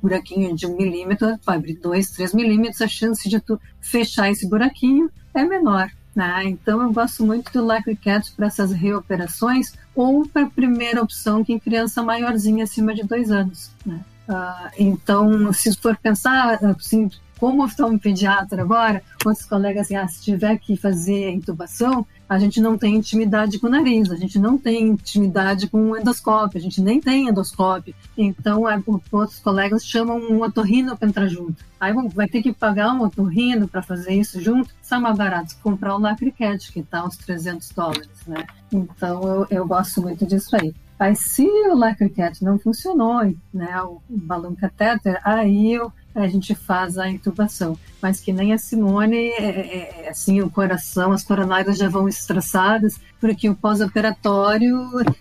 buraquinho 0.00 0.54
de 0.54 0.66
um 0.66 0.76
milímetro, 0.76 1.36
vai 1.44 1.56
abrir 1.56 1.74
dois, 1.74 2.10
três 2.10 2.32
milímetros, 2.32 2.80
a 2.80 2.88
chance 2.88 3.28
de 3.28 3.40
tu 3.40 3.60
fechar 3.80 4.30
esse 4.30 4.48
buraquinho 4.48 5.10
é 5.34 5.44
menor. 5.44 5.90
Né? 6.14 6.44
Então, 6.44 6.82
eu 6.82 6.92
gosto 6.92 7.24
muito 7.24 7.52
do 7.52 7.64
LacryCat 7.64 8.32
para 8.32 8.46
essas 8.46 8.72
reoperações 8.72 9.72
ou 9.94 10.26
para 10.28 10.42
a 10.42 10.50
primeira 10.50 11.02
opção, 11.02 11.44
que 11.44 11.52
em 11.52 11.58
criança 11.58 12.02
maiorzinha, 12.02 12.64
acima 12.64 12.94
de 12.94 13.02
dois 13.02 13.30
anos. 13.30 13.70
Né? 13.84 14.00
Uh, 14.28 14.70
então, 14.78 15.52
se 15.52 15.74
for 15.76 15.96
pensar 15.96 16.58
assim, 16.64 17.10
como 17.40 17.64
oftalmopediatra 17.64 18.60
agora, 18.60 19.02
outros 19.24 19.46
colegas 19.46 19.86
assim, 19.86 19.96
ah, 19.96 20.06
se 20.06 20.22
tiver 20.22 20.58
que 20.58 20.76
fazer 20.76 21.30
intubação, 21.30 22.06
a 22.28 22.38
gente 22.38 22.60
não 22.60 22.76
tem 22.76 22.96
intimidade 22.96 23.58
com 23.58 23.66
o 23.66 23.70
nariz, 23.70 24.10
a 24.10 24.16
gente 24.16 24.38
não 24.38 24.58
tem 24.58 24.88
intimidade 24.88 25.66
com 25.66 25.90
o 25.90 25.96
endoscópio, 25.96 26.58
a 26.58 26.60
gente 26.60 26.82
nem 26.82 27.00
tem 27.00 27.28
endoscópio. 27.28 27.94
Então, 28.16 28.64
outros 29.10 29.40
colegas 29.40 29.84
chamam 29.84 30.18
um 30.18 30.42
otorrino 30.42 30.96
para 30.98 31.08
entrar 31.08 31.28
junto. 31.28 31.64
Aí 31.80 31.94
vai 32.14 32.28
ter 32.28 32.42
que 32.42 32.52
pagar 32.52 32.92
um 32.92 33.02
otorrino 33.02 33.66
para 33.66 33.82
fazer 33.82 34.12
isso 34.12 34.38
junto, 34.38 34.68
sai 34.82 35.00
mais 35.00 35.16
barato 35.16 35.56
comprar 35.62 35.96
um 35.96 36.00
lacriquete, 36.00 36.70
que 36.70 36.80
está 36.80 37.02
uns 37.02 37.16
300 37.16 37.70
dólares, 37.70 38.08
né? 38.26 38.46
Então, 38.70 39.22
eu, 39.22 39.46
eu 39.50 39.66
gosto 39.66 40.02
muito 40.02 40.26
disso 40.26 40.54
aí. 40.56 40.74
Aí, 41.00 41.16
se 41.16 41.42
o 41.42 41.74
lacriquete 41.74 42.44
não 42.44 42.58
funcionou, 42.58 43.34
né, 43.54 43.82
o 43.82 44.02
balão 44.08 44.54
catéter, 44.54 45.18
aí 45.24 45.72
eu 45.72 45.90
a 46.14 46.26
gente 46.26 46.54
faz 46.54 46.98
a 46.98 47.08
intubação. 47.08 47.78
Mas 48.02 48.20
que 48.20 48.32
nem 48.32 48.52
a 48.52 48.58
Simone, 48.58 49.28
é, 49.30 49.44
é, 49.44 50.04
é, 50.04 50.08
assim, 50.10 50.40
o 50.40 50.50
coração, 50.50 51.12
as 51.12 51.22
coronárias 51.22 51.78
já 51.78 51.88
vão 51.88 52.08
estressadas, 52.08 53.00
porque 53.20 53.48
o 53.48 53.54
pós-operatório, 53.54 54.76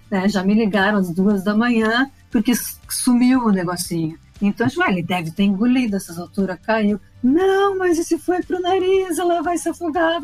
né, 0.09 0.27
já 0.27 0.43
me 0.43 0.53
ligaram 0.53 0.97
às 0.97 1.09
duas 1.09 1.43
da 1.43 1.55
manhã, 1.55 2.09
porque 2.31 2.53
sumiu 2.89 3.45
o 3.45 3.51
negocinho. 3.51 4.17
Então, 4.41 4.67
eu 4.67 4.87
ele 4.87 5.03
deve 5.03 5.31
ter 5.31 5.43
engolido 5.43 5.97
essas 5.97 6.17
alturas, 6.17 6.57
caiu. 6.61 6.99
Não, 7.21 7.77
mas 7.77 7.97
se 8.07 8.17
foi 8.17 8.41
pro 8.41 8.61
nariz, 8.61 9.19
ela 9.19 9.41
vai 9.41 9.57
se 9.57 9.67
afogar. 9.67 10.21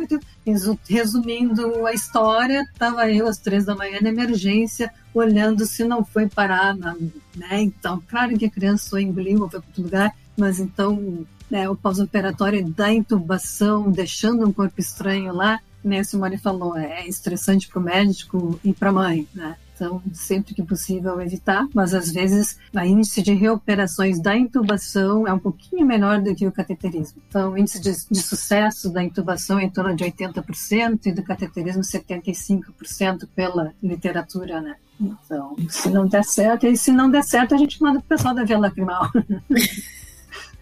Resumindo 0.88 1.86
a 1.86 1.94
história, 1.94 2.62
estava 2.72 3.10
eu 3.12 3.28
às 3.28 3.38
três 3.38 3.66
da 3.66 3.76
manhã 3.76 4.00
na 4.02 4.10
emergência, 4.10 4.92
olhando 5.14 5.66
se 5.66 5.84
não 5.84 6.04
foi 6.04 6.28
parar, 6.28 6.76
na, 6.76 6.96
né? 7.36 7.62
Então, 7.62 8.02
claro 8.08 8.38
que 8.38 8.46
a 8.46 8.50
criança 8.50 9.02
engoliu 9.02 9.42
ou 9.42 9.50
foi 9.50 9.60
para 9.60 9.68
outro 9.68 9.84
lugar, 9.84 10.16
mas 10.38 10.60
então 10.60 11.26
né, 11.50 11.70
o 11.70 11.76
pós-operatório 11.76 12.68
da 12.70 12.92
intubação, 12.92 13.92
deixando 13.92 14.48
um 14.48 14.52
corpo 14.52 14.80
estranho 14.80 15.34
lá, 15.34 15.60
né, 15.84 16.00
a 16.00 16.04
Simone 16.04 16.38
falou, 16.38 16.76
é 16.78 17.08
estressante 17.08 17.68
para 17.68 17.80
o 17.80 17.84
médico 17.84 18.60
e 18.64 18.74
para 18.74 18.90
a 18.90 18.94
mãe, 18.94 19.28
né? 19.34 19.56
Então, 19.76 20.02
sempre 20.14 20.56
que 20.56 20.64
possível 20.64 21.20
evitar, 21.20 21.68
mas 21.74 21.94
às 21.94 22.10
vezes 22.10 22.58
o 22.74 22.80
índice 22.80 23.22
de 23.22 23.34
reoperações 23.34 24.22
da 24.22 24.36
intubação 24.36 25.28
é 25.28 25.34
um 25.34 25.40
pouquinho 25.40 25.86
menor 25.86 26.22
do 26.22 26.34
que 26.34 26.48
o 26.48 26.52
cateterismo. 26.52 27.22
Então, 27.28 27.52
o 27.52 27.58
índice 27.58 27.82
de, 27.82 27.92
de 28.10 28.22
sucesso 28.22 28.90
da 28.90 29.04
intubação 29.04 29.60
é 29.60 29.66
em 29.66 29.70
torno 29.70 29.94
de 29.94 30.06
80% 30.06 31.08
e 31.08 31.12
do 31.12 31.22
cateterismo 31.24 31.82
75% 31.82 33.28
pela 33.36 33.74
literatura, 33.84 34.62
né? 34.62 34.76
Então, 35.00 35.58
se 35.70 35.90
não 35.90 36.08
der 36.08 36.24
certo, 36.24 36.66
e 36.66 36.78
se 36.78 36.94
não 36.94 37.12
der 37.12 37.24
certo, 37.24 37.54
a 37.54 37.58
gente 37.58 37.82
manda 37.82 38.00
o 38.00 38.04
pessoal 38.04 38.34
da 38.34 38.46
via 38.46 38.58
lacrimal. 38.58 39.12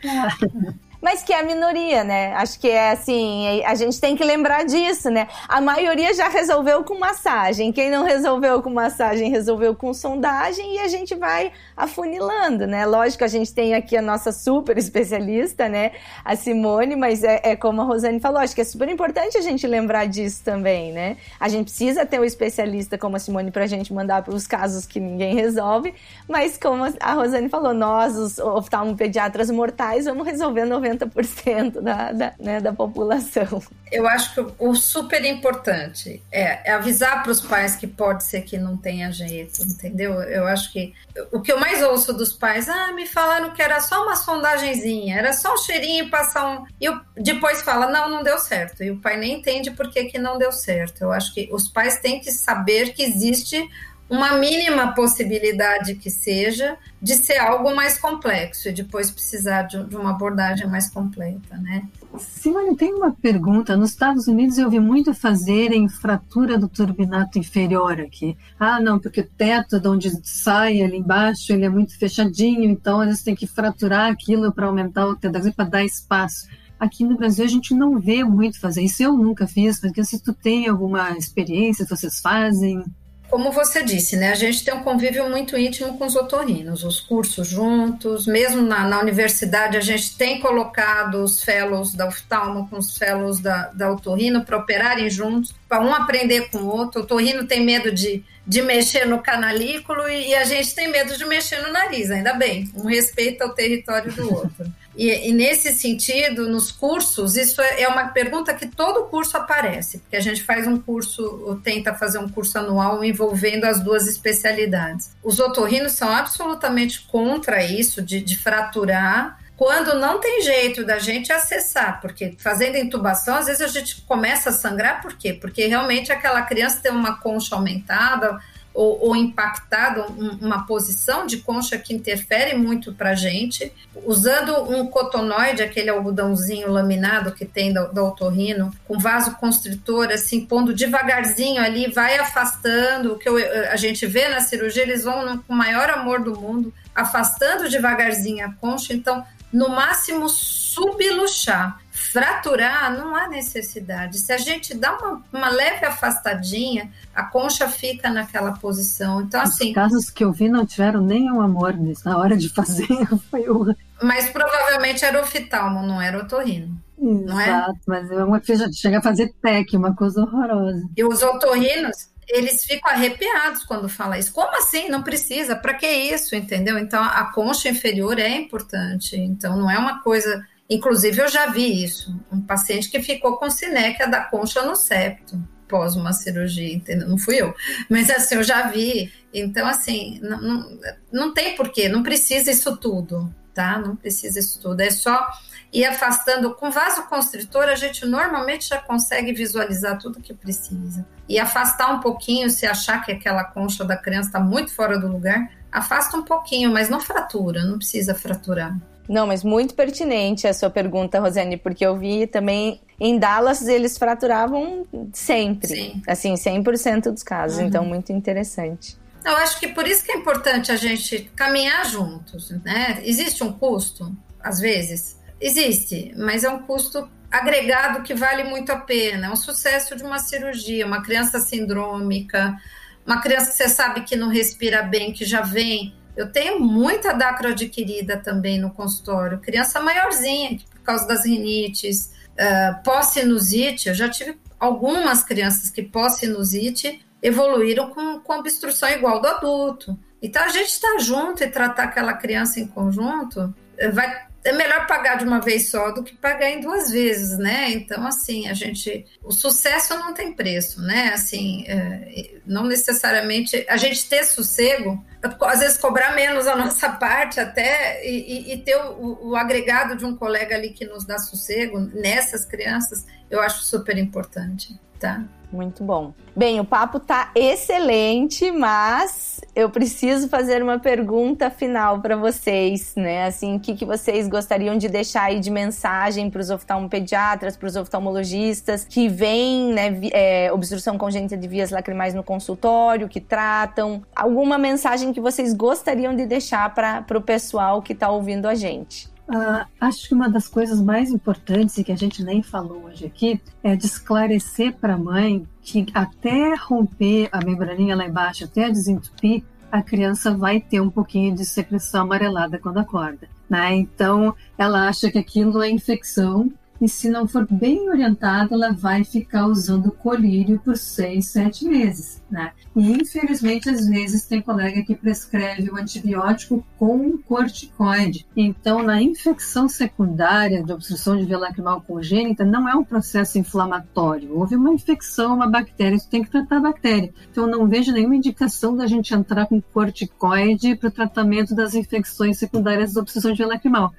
mas 1.04 1.22
que 1.22 1.34
é 1.34 1.42
a 1.42 1.44
minoria, 1.44 2.02
né? 2.02 2.34
Acho 2.36 2.58
que 2.58 2.70
é 2.70 2.92
assim, 2.92 3.62
a 3.66 3.76
gente 3.76 4.00
tem 4.00 4.16
que 4.16 4.24
lembrar 4.24 4.64
disso, 4.64 5.10
né? 5.10 5.28
A 5.50 5.60
maioria 5.60 6.14
já 6.14 6.30
resolveu 6.30 6.82
com 6.86 6.98
massagem. 6.98 7.74
Quem 7.74 7.90
não 7.90 8.06
resolveu 8.06 8.62
com 8.62 8.70
massagem, 8.70 9.30
resolveu 9.30 9.76
com 9.76 9.94
sondagem 9.94 10.76
e 10.76 10.80
a 10.80 10.88
gente 10.88 11.14
vai 11.14 11.52
afunilando, 11.76 12.66
né? 12.66 12.86
Lógico, 12.86 13.26
a 13.26 13.28
gente 13.28 13.54
tem 13.54 13.76
aqui 13.76 13.98
a 13.98 14.02
nossa 14.02 14.32
super 14.32 14.78
especialista, 14.78 15.68
né? 15.68 15.92
A 16.24 16.38
Simone, 16.38 16.96
mas 16.96 17.22
é, 17.22 17.42
é 17.44 17.56
como 17.58 17.82
a 17.82 17.84
Rosane 17.84 18.22
falou, 18.22 18.40
acho 18.40 18.56
que 18.56 18.62
é 18.62 18.64
super 18.64 18.88
importante 18.88 19.38
a 19.38 19.42
gente 19.42 19.68
lembrar 19.68 20.06
disso 20.06 20.42
também, 20.42 20.94
né? 20.94 21.18
A 21.38 21.50
gente 21.50 21.66
precisa 21.66 22.06
ter 22.06 22.18
um 22.18 22.24
especialista 22.24 22.98
como 22.98 23.18
a 23.18 23.20
Simone 23.20 23.52
pra 23.52 23.68
gente 23.68 23.94
mandar 23.94 24.24
para 24.24 24.34
os 24.34 24.48
casos 24.48 24.86
que 24.86 25.02
ninguém 25.02 25.36
resolve, 25.36 25.94
mas 26.30 26.58
como 26.58 26.86
a 26.98 27.14
Rosane 27.14 27.50
falou, 27.50 27.74
nós, 27.74 28.16
os 28.16 28.40
oftalmopediatras 28.40 29.52
mortais, 29.52 30.06
vamos 30.06 30.26
resolver 30.26 30.64
90 30.64 30.93
90% 30.98 31.82
da, 31.82 32.12
da, 32.12 32.34
né, 32.40 32.60
da 32.60 32.74
população. 32.74 33.62
Eu 33.92 34.08
acho 34.08 34.34
que 34.34 34.54
o 34.60 34.76
super 34.76 35.24
importante 35.26 36.22
é, 36.32 36.72
avisar 36.72 37.22
para 37.22 37.32
os 37.32 37.40
pais 37.40 37.76
que 37.76 37.86
pode 37.86 38.24
ser 38.24 38.42
que 38.42 38.58
não 38.58 38.76
tenha 38.76 39.12
jeito, 39.12 39.62
entendeu? 39.64 40.14
Eu 40.24 40.48
acho 40.48 40.72
que 40.72 40.94
o 41.32 41.42
que 41.42 41.52
eu 41.52 41.60
mais 41.60 41.84
ouço 41.84 42.14
dos 42.14 42.34
pais, 42.34 42.68
ah, 42.68 42.92
me 42.92 43.06
falaram 43.06 43.52
que 43.52 43.62
era 43.62 43.80
só 43.80 44.04
uma 44.04 44.16
sondagenzinha, 44.16 45.18
era 45.18 45.32
só 45.34 45.54
um 45.54 45.58
cheirinho 45.58 46.10
passar 46.10 46.50
um. 46.50 46.66
E 46.82 46.86
eu, 46.86 47.00
depois 47.16 47.62
fala, 47.62 47.88
não, 47.88 48.10
não 48.10 48.24
deu 48.24 48.40
certo. 48.40 48.84
E 48.84 48.92
o 48.92 49.00
pai 49.00 49.18
nem 49.18 49.40
entende 49.40 49.72
por 49.72 49.90
que, 49.92 50.06
que 50.06 50.18
não 50.18 50.38
deu 50.38 50.52
certo. 50.52 51.02
Eu 51.02 51.12
acho 51.12 51.34
que 51.34 51.50
os 51.52 51.68
pais 51.68 52.00
têm 52.00 52.20
que 52.20 52.32
saber 52.32 52.94
que 52.94 53.04
existe 53.04 53.64
uma 54.10 54.38
mínima 54.38 54.94
possibilidade 54.94 55.96
que 55.96 56.10
seja 56.10 56.78
de 57.02 57.16
ser 57.16 57.38
algo 57.38 57.76
mais 57.76 57.98
complexo 57.98 58.70
e 58.70 58.72
depois 58.72 59.10
precisar 59.10 59.64
de, 59.64 59.78
uma 59.96 60.12
abordagem 60.12 60.68
mais 60.68 60.90
completa, 60.90 61.58
né? 61.58 61.88
Simone, 62.20 62.76
tem 62.76 62.94
uma 62.94 63.12
pergunta. 63.12 63.76
Nos 63.76 63.90
Estados 63.90 64.28
Unidos 64.28 64.58
eu 64.58 64.70
vi 64.70 64.80
muito 64.80 65.14
fazerem 65.14 65.90
fratura 65.90 66.58
do 66.58 66.68
turbinato 66.68 67.40
inferior 67.40 68.00
aqui. 68.00 68.38
Ah, 68.60 68.80
não, 68.80 69.00
porque 69.00 69.22
o 69.22 69.30
teto 69.30 69.80
de 69.80 69.88
onde 69.88 70.12
sai 70.24 70.82
ali 70.82 70.98
embaixo 70.98 71.52
ele 71.52 71.66
é 71.66 71.70
muito 71.70 71.98
fechadinho, 71.98 72.64
então 72.66 73.04
eles 73.04 73.24
têm 73.24 73.36
que 73.36 73.48
fraturar 73.48 74.12
aquilo 74.12 74.52
para 74.54 74.68
aumentar 74.68 75.08
o 75.08 75.16
teto, 75.16 75.54
para 75.54 75.66
dar 75.66 75.84
espaço 75.84 76.48
aqui 76.80 77.06
no 77.06 77.16
Brasil 77.16 77.46
a 77.46 77.48
gente 77.48 77.74
não 77.74 77.98
vê 77.98 78.24
muito 78.24 78.60
fazer 78.60 78.82
isso. 78.82 79.02
Eu 79.02 79.14
nunca 79.18 79.48
fiz, 79.48 79.80
porque 79.80 80.04
se 80.04 80.22
tu 80.22 80.34
tem 80.34 80.68
alguma 80.68 81.12
experiência, 81.18 81.86
vocês 81.86 82.20
fazem, 82.20 82.84
como 83.30 83.52
você 83.52 83.84
disse, 83.84 84.16
né, 84.16 84.32
a 84.32 84.36
gente 84.36 84.64
tem 84.64 84.74
um 84.74 84.84
convívio 84.84 85.28
muito 85.30 85.58
íntimo 85.58 85.98
com 85.98 86.06
os 86.06 86.16
otorrinos, 86.16 86.84
os 86.84 87.00
cursos 87.00 87.48
juntos, 87.48 88.28
mesmo 88.28 88.62
na, 88.62 88.88
na 88.88 89.00
universidade 89.00 89.76
a 89.76 89.82
gente 89.82 90.16
tem 90.16 90.40
colocado 90.40 91.24
os 91.24 91.44
fellows 91.44 91.94
da 91.94 92.08
oftalmo 92.08 92.68
com 92.70 92.78
os 92.78 92.98
fellows 92.98 93.40
da, 93.40 93.72
da 93.74 93.92
otorrino 93.92 94.46
para 94.46 94.58
operarem 94.58 95.10
juntos, 95.10 95.56
para 95.68 95.82
um 95.82 95.94
aprender 95.94 96.50
com 96.52 96.60
o 96.60 96.68
outro. 96.68 97.02
O 97.02 97.04
otorrino 97.04 97.48
tem 97.48 97.66
medo 97.66 97.92
de, 97.92 98.24
de 98.46 98.62
mexer 98.62 99.06
no 99.06 99.20
canalículo 99.20 100.08
e, 100.08 100.30
e 100.30 100.36
a 100.36 100.44
gente 100.44 100.76
tem 100.76 100.90
medo 100.90 101.18
de 101.18 101.26
mexer 101.26 101.62
no 101.62 101.72
nariz, 101.72 102.12
ainda 102.12 102.34
bem, 102.34 102.70
um 102.76 102.86
respeito 102.86 103.42
ao 103.42 103.54
território 103.54 104.12
do 104.14 104.32
outro. 104.32 104.72
E, 104.96 105.30
e, 105.30 105.32
nesse 105.32 105.74
sentido, 105.74 106.48
nos 106.48 106.72
cursos, 106.72 107.36
isso 107.36 107.62
é, 107.62 107.82
é 107.82 107.88
uma 107.88 108.10
pergunta 108.10 108.54
que 108.54 108.68
todo 108.68 109.06
curso 109.06 109.36
aparece, 109.38 110.00
porque 110.00 110.16
a 110.16 110.22
gente 110.22 110.44
faz 110.44 110.68
um 110.68 110.78
curso, 110.78 111.60
tenta 111.64 111.94
fazer 111.94 112.20
um 112.20 112.30
curso 112.30 112.58
anual 112.60 113.04
envolvendo 113.04 113.66
as 113.66 113.80
duas 113.80 114.08
especialidades. 114.08 115.12
Os 115.24 115.40
otorrinos 115.40 115.94
são 115.94 116.10
absolutamente 116.10 117.02
contra 117.08 117.64
isso, 117.64 118.02
de, 118.02 118.22
de 118.22 118.38
fraturar, 118.38 119.40
quando 119.56 120.00
não 120.00 120.20
tem 120.20 120.42
jeito 120.42 120.84
da 120.84 121.00
gente 121.00 121.32
acessar, 121.32 122.02
porque 122.02 122.36
fazendo 122.38 122.76
intubação, 122.76 123.36
às 123.36 123.46
vezes 123.46 123.62
a 123.62 123.68
gente 123.68 124.02
começa 124.02 124.50
a 124.50 124.54
sangrar, 124.54 125.02
por 125.02 125.14
quê? 125.14 125.34
Porque 125.34 125.68
realmente 125.68 126.12
aquela 126.12 126.42
criança 126.42 126.82
tem 126.82 126.92
uma 126.92 127.18
concha 127.20 127.56
aumentada, 127.56 128.40
ou, 128.74 129.10
ou 129.10 129.16
impactado 129.16 130.04
uma 130.42 130.66
posição 130.66 131.26
de 131.26 131.38
concha 131.38 131.78
que 131.78 131.94
interfere 131.94 132.56
muito 132.56 132.92
para 132.94 133.12
a 133.12 133.16
gente, 133.16 133.72
usando 134.06 134.54
um 134.70 134.88
cotonoide, 134.88 135.62
aquele 135.62 135.90
algodãozinho 135.90 136.72
laminado 136.72 137.32
que 137.32 137.46
tem 137.46 137.72
do, 137.72 137.88
do 137.94 138.04
otorrino, 138.04 138.72
com 138.88 138.98
vaso 138.98 139.36
constritor, 139.36 140.12
assim, 140.12 140.46
pondo 140.46 140.74
devagarzinho 140.74 141.62
ali, 141.62 141.92
vai 141.92 142.18
afastando, 142.18 143.14
o 143.14 143.20
que 143.20 143.30
eu, 143.30 143.38
a 143.72 143.76
gente 143.76 144.06
vê 144.08 144.28
na 144.28 144.42
cirurgia, 144.42 144.84
eles 144.84 145.04
vão 145.04 145.38
com 145.40 145.54
o 145.54 145.58
maior 145.58 145.90
amor 145.90 146.22
do 146.22 146.40
mundo, 146.40 146.74
afastando 146.96 147.70
devagarzinho 147.70 148.46
a 148.46 148.54
concha, 148.54 148.94
então 148.94 149.24
no 149.54 149.70
máximo 149.70 150.28
subluxar. 150.28 151.80
Fraturar 151.92 152.96
não 152.98 153.16
há 153.16 153.28
necessidade. 153.28 154.18
Se 154.20 154.34
a 154.34 154.38
gente 154.38 154.74
dá 154.76 154.98
uma, 154.98 155.24
uma 155.32 155.50
leve 155.50 155.86
afastadinha, 155.86 156.92
a 157.14 157.24
concha 157.24 157.70
fica 157.70 158.10
naquela 158.10 158.54
posição. 158.54 159.22
Então, 159.22 159.42
assim. 159.42 159.70
Os 159.70 159.76
casos 159.76 160.10
que 160.10 160.24
eu 160.24 160.32
vi 160.32 160.50
não 160.50 160.66
tiveram 160.66 161.02
nenhum 161.02 161.40
amor 161.40 161.74
nisso. 161.74 162.02
Na 162.06 162.18
hora 162.18 162.36
de 162.36 162.50
fazer, 162.50 162.88
foi 163.30 163.48
o. 163.50 163.76
Mas 164.02 164.30
provavelmente 164.30 165.06
era 165.06 165.22
oftalmo, 165.22 165.84
não 165.84 166.02
era 166.02 166.20
otorrino. 166.20 166.76
Não 166.98 167.40
é? 167.40 167.48
Exato, 167.48 167.80
mas 167.88 168.12
é 168.12 168.24
uma 168.24 168.42
chega 168.74 169.00
a 169.00 169.02
fazer 169.02 169.34
tec, 169.42 169.74
uma 169.74 169.96
coisa 169.96 170.22
horrorosa. 170.22 170.88
E 170.96 171.04
os 171.04 171.22
otorrinos, 171.22 172.10
eles 172.28 172.64
ficam 172.64 172.92
arrepiados 172.92 173.64
quando 173.64 173.90
fala 173.90 174.18
isso. 174.18 174.34
Como 174.34 174.56
assim? 174.58 174.90
Não 174.90 175.04
precisa? 175.04 175.56
Para 175.56 175.74
que 175.74 175.88
isso? 175.88 176.36
Entendeu? 176.36 176.78
Então 176.78 177.04
a 177.04 177.32
concha 177.34 177.70
inferior 177.70 178.20
é 178.20 178.36
importante. 178.36 179.16
Então 179.16 179.58
não 179.58 179.70
é 179.70 179.78
uma 179.78 180.02
coisa. 180.02 180.46
Inclusive 180.70 181.22
eu 181.22 181.28
já 181.28 181.48
vi 181.48 181.84
isso. 181.84 182.16
Um 182.32 182.42
paciente 182.42 182.90
que 182.90 183.02
ficou 183.02 183.38
com 183.38 183.50
cinéquia 183.50 184.08
da 184.08 184.22
concha 184.22 184.62
no 184.64 184.76
septo 184.76 185.42
pós 185.74 185.96
uma 185.96 186.14
cirurgia, 186.14 186.72
entendeu? 186.72 187.08
Não 187.08 187.18
fui 187.18 187.42
eu. 187.42 187.52
Mas 187.90 188.08
assim, 188.12 188.36
eu 188.36 188.44
já 188.44 188.70
vi. 188.70 189.12
Então, 189.34 189.66
assim, 189.66 190.20
não, 190.22 190.40
não, 190.40 190.80
não 191.12 191.34
tem 191.34 191.56
porquê, 191.56 191.90
não 191.90 192.04
precisa 192.04 192.52
isso 192.52 192.78
tudo, 192.78 193.34
tá? 193.56 193.80
Não 193.80 193.96
precisa 193.96 194.40
isso 194.40 194.60
tudo. 194.62 194.82
É 194.82 194.92
só 194.92 195.28
ir 195.74 195.86
afastando. 195.86 196.54
Com 196.54 196.70
vasoconstritor, 196.70 197.64
a 197.64 197.76
gente 197.76 198.06
normalmente 198.06 198.70
já 198.70 198.80
consegue 198.80 199.34
visualizar 199.34 199.98
tudo 199.98 200.22
que 200.22 200.34
precisa. 200.34 201.06
E 201.28 201.40
afastar 201.40 201.92
um 201.94 202.00
pouquinho, 202.00 202.50
se 202.50 202.66
achar 202.66 203.04
que 203.04 203.12
aquela 203.12 203.44
concha 203.44 203.84
da 203.84 203.98
criança 203.98 204.30
está 204.30 204.40
muito 204.40 204.74
fora 204.74 205.00
do 205.00 205.08
lugar, 205.08 205.50
afasta 205.72 206.16
um 206.16 206.24
pouquinho, 206.24 206.72
mas 206.72 206.90
não 206.90 207.00
fratura, 207.00 207.66
não 207.66 207.78
precisa 207.78 208.14
fraturar. 208.14 208.78
Não, 209.10 209.28
mas 209.28 209.44
muito 209.44 209.74
pertinente 209.74 210.48
a 210.48 210.54
sua 210.54 210.70
pergunta, 210.70 211.20
Rosane, 211.20 211.58
porque 211.58 211.86
eu 211.86 211.98
vi 211.98 212.26
também 212.26 212.80
em 213.00 213.18
Dallas 213.18 213.68
eles 213.68 213.98
fraturavam 213.98 214.88
sempre, 215.12 215.68
Sim. 215.68 216.02
assim, 216.08 216.36
100% 216.36 217.12
dos 217.12 217.24
casos, 217.24 217.58
uhum. 217.58 217.66
então 217.66 217.86
muito 217.86 218.14
interessante. 218.14 218.98
Eu 219.26 219.36
acho 219.38 219.60
que 219.60 219.70
por 219.70 219.88
isso 219.88 220.06
que 220.06 220.12
é 220.12 220.16
importante 220.16 220.72
a 220.72 220.76
gente 220.76 221.32
caminhar 221.36 221.86
juntos, 221.86 222.52
né? 222.64 223.02
Existe 223.04 223.44
um 223.44 223.52
custo, 223.52 224.16
às 224.42 224.60
vezes, 224.60 225.18
Existe, 225.46 226.14
mas 226.16 226.46
é 226.46 226.50
um 226.50 226.60
custo 226.60 227.12
agregado 227.30 228.02
que 228.02 228.14
vale 228.14 228.46
muito 228.46 228.72
a 228.72 228.78
pena. 228.78 229.28
É 229.28 229.30
um 229.30 229.36
sucesso 229.36 229.94
de 229.94 230.02
uma 230.02 230.18
cirurgia, 230.18 230.88
uma 230.88 231.04
criança 231.04 231.38
sindrômica, 231.38 232.58
uma 233.06 233.20
criança 233.20 233.52
que 233.52 233.58
você 233.58 233.68
sabe 233.68 234.04
que 234.04 234.16
não 234.16 234.30
respira 234.30 234.82
bem, 234.84 235.12
que 235.12 235.26
já 235.26 235.42
vem. 235.42 235.94
Eu 236.16 236.32
tenho 236.32 236.62
muita 236.62 237.12
dacro 237.12 237.50
adquirida 237.50 238.16
também 238.16 238.58
no 238.58 238.72
consultório, 238.72 239.38
criança 239.38 239.82
maiorzinha, 239.82 240.60
por 240.72 240.80
causa 240.80 241.06
das 241.06 241.26
rinites, 241.26 242.14
uh, 242.40 242.82
pós-sinusite. 242.82 243.90
Eu 243.90 243.96
já 243.96 244.08
tive 244.08 244.40
algumas 244.58 245.26
crianças 245.26 245.70
que 245.70 245.84
pós-sinusite 245.84 247.06
evoluíram 247.22 247.90
com, 247.90 248.18
com 248.22 248.34
obstrução 248.40 248.88
igual 248.88 249.20
do 249.20 249.28
adulto. 249.28 250.00
Então, 250.22 250.42
a 250.42 250.48
gente 250.48 250.70
estar 250.70 250.94
tá 250.94 251.00
junto 251.00 251.44
e 251.44 251.48
tratar 251.48 251.84
aquela 251.84 252.14
criança 252.14 252.62
em 252.62 252.68
conjunto 252.68 253.54
eh, 253.78 253.90
vai 253.90 254.32
é 254.44 254.52
melhor 254.52 254.86
pagar 254.88 255.18
de 255.18 255.24
uma 255.24 255.40
vez 255.40 255.70
só 255.70 255.92
do 255.92 256.04
que 256.04 256.16
pagar 256.16 256.50
em 256.50 256.60
duas 256.60 256.92
vezes, 256.92 257.38
né? 257.38 257.72
Então, 257.72 258.06
assim, 258.06 258.48
a 258.48 258.54
gente. 258.54 259.06
O 259.24 259.32
sucesso 259.32 259.94
não 259.96 260.14
tem 260.14 260.34
preço, 260.34 260.82
né? 260.82 261.12
Assim, 261.14 261.64
é, 261.68 262.40
não 262.46 262.66
necessariamente. 262.66 263.66
A 263.70 263.78
gente 263.78 264.08
ter 264.08 264.24
sossego, 264.26 265.04
às 265.42 265.60
vezes 265.60 265.78
cobrar 265.78 266.14
menos 266.14 266.46
a 266.46 266.56
nossa 266.58 266.90
parte 266.90 267.40
até, 267.40 268.06
e, 268.06 268.54
e 268.54 268.58
ter 268.58 268.76
o, 268.76 269.30
o, 269.30 269.36
agregado 269.36 269.96
de 269.96 270.06
um 270.06 270.16
colega 270.16 270.56
ali 270.56 270.72
que 270.72 270.86
nos 270.86 271.06
dá 271.06 271.18
sossego 271.18 271.80
nessas 271.80 272.44
crianças, 272.44 273.06
eu 273.30 273.40
acho 273.40 273.64
super 273.64 273.98
importante, 273.98 274.78
tá? 275.00 275.24
Muito 275.52 275.84
bom. 275.84 276.14
Bem, 276.36 276.60
o 276.60 276.66
papo 276.66 277.00
tá 277.00 277.32
excelente, 277.36 278.52
mas 278.52 279.33
eu 279.56 279.70
preciso 279.70 280.28
fazer 280.28 280.64
uma 280.64 280.80
pergunta 280.80 281.50
final 281.50 282.00
para 282.00 282.16
vocês, 282.16 282.94
né? 282.96 283.26
Assim, 283.26 283.56
o 283.56 283.60
que, 283.60 283.76
que 283.76 283.86
vocês 283.86 284.28
gostariam 284.28 284.78
de 284.78 284.90
deixar 284.90 285.24
aí 285.24 285.40
de 285.40 285.52
mensagem 285.52 286.30
para 286.30 286.42
os 286.42 286.50
oftalmopediatras, 286.50 287.56
para 287.56 287.68
os 287.68 287.76
oftalmologistas 287.76 288.84
que 288.84 289.08
vêm, 289.08 289.72
né, 289.74 290.00
é, 290.12 290.52
obstrução 290.52 290.98
congênita 290.98 291.38
de 291.38 291.48
vias 291.48 291.70
lacrimais 291.70 292.14
no 292.14 292.24
consultório, 292.24 293.08
que 293.08 293.22
tratam? 293.22 294.02
Alguma 294.16 294.58
mensagem 294.58 295.14
que 295.14 295.22
vocês 295.22 295.54
gostariam 295.54 296.16
de 296.16 296.26
deixar 296.26 296.74
para 296.74 297.18
o 297.18 297.22
pessoal 297.22 297.82
que 297.82 297.94
está 297.94 298.10
ouvindo 298.10 298.48
a 298.48 298.56
gente? 298.56 299.12
Uh, 299.28 299.66
acho 299.80 300.10
que 300.10 300.14
uma 300.14 300.30
das 300.30 300.48
coisas 300.48 300.82
mais 300.82 301.10
importantes 301.10 301.78
e 301.78 301.84
que 301.84 301.92
a 301.92 301.96
gente 301.96 302.24
nem 302.24 302.44
falou 302.44 302.86
hoje 302.86 303.06
aqui 303.06 303.42
é 303.64 303.76
de 303.76 303.86
esclarecer 303.86 304.74
para 304.74 304.96
a 304.96 304.98
mãe 304.98 305.48
que 305.64 305.86
até 305.94 306.56
romper 306.56 307.30
a 307.32 307.44
membraninha 307.44 307.96
lá 307.96 308.06
embaixo, 308.06 308.44
até 308.44 308.70
desentupir, 308.70 309.44
a 309.72 309.82
criança 309.82 310.36
vai 310.36 310.60
ter 310.60 310.82
um 310.82 310.90
pouquinho 310.90 311.34
de 311.34 311.46
secreção 311.46 312.04
amarelada 312.04 312.60
quando 312.60 312.78
acorda. 312.78 313.28
Né? 313.50 313.76
Então, 313.76 314.36
ela 314.58 314.88
acha 314.88 315.12
que 315.12 315.18
aquilo 315.18 315.64
é 315.64 315.70
infecção 315.70 316.52
e 316.84 316.90
se 316.90 317.10
não 317.10 317.26
for 317.26 317.48
bem 317.50 317.90
orientada, 317.90 318.54
ela 318.54 318.74
vai 318.74 319.06
ficar 319.06 319.48
usando 319.48 319.90
colírio 319.90 320.60
por 320.60 320.76
seis, 320.76 321.28
sete 321.28 321.64
meses, 321.64 322.22
né? 322.30 322.52
E 322.76 322.92
infelizmente, 322.92 323.70
às 323.70 323.88
vezes, 323.88 324.26
tem 324.26 324.42
colega 324.42 324.84
que 324.84 324.94
prescreve 324.94 325.72
o 325.72 325.78
antibiótico 325.78 326.62
com 326.78 327.18
corticoide. 327.20 328.28
Então, 328.36 328.84
na 328.84 329.02
infecção 329.02 329.70
secundária 329.70 330.62
de 330.62 330.74
obstrução 330.74 331.16
de 331.16 331.24
via 331.24 331.38
lacrimal 331.38 331.80
congênita, 331.80 332.44
não 332.44 332.68
é 332.68 332.76
um 332.76 332.84
processo 332.84 333.40
inflamatório. 333.40 334.38
Houve 334.38 334.58
uma 334.58 334.74
infecção, 334.74 335.36
uma 335.36 335.48
bactéria, 335.48 335.96
isso 335.96 336.10
tem 336.10 336.22
que 336.22 336.32
tratar 336.32 336.58
a 336.58 336.64
bactéria. 336.64 337.14
Então, 337.32 337.48
não 337.48 337.66
vejo 337.66 337.94
nenhuma 337.94 338.18
indicação 338.18 338.76
da 338.76 338.88
gente 338.88 339.14
entrar 339.14 339.46
com 339.46 339.62
corticoide 339.62 340.76
para 340.76 340.90
o 340.90 340.92
tratamento 340.92 341.56
das 341.56 341.76
infecções 341.76 342.40
secundárias 342.40 342.92
da 342.92 343.00
obstrução 343.00 343.32
de 343.32 343.38
via 343.38 343.48
lacrimal. 343.48 343.94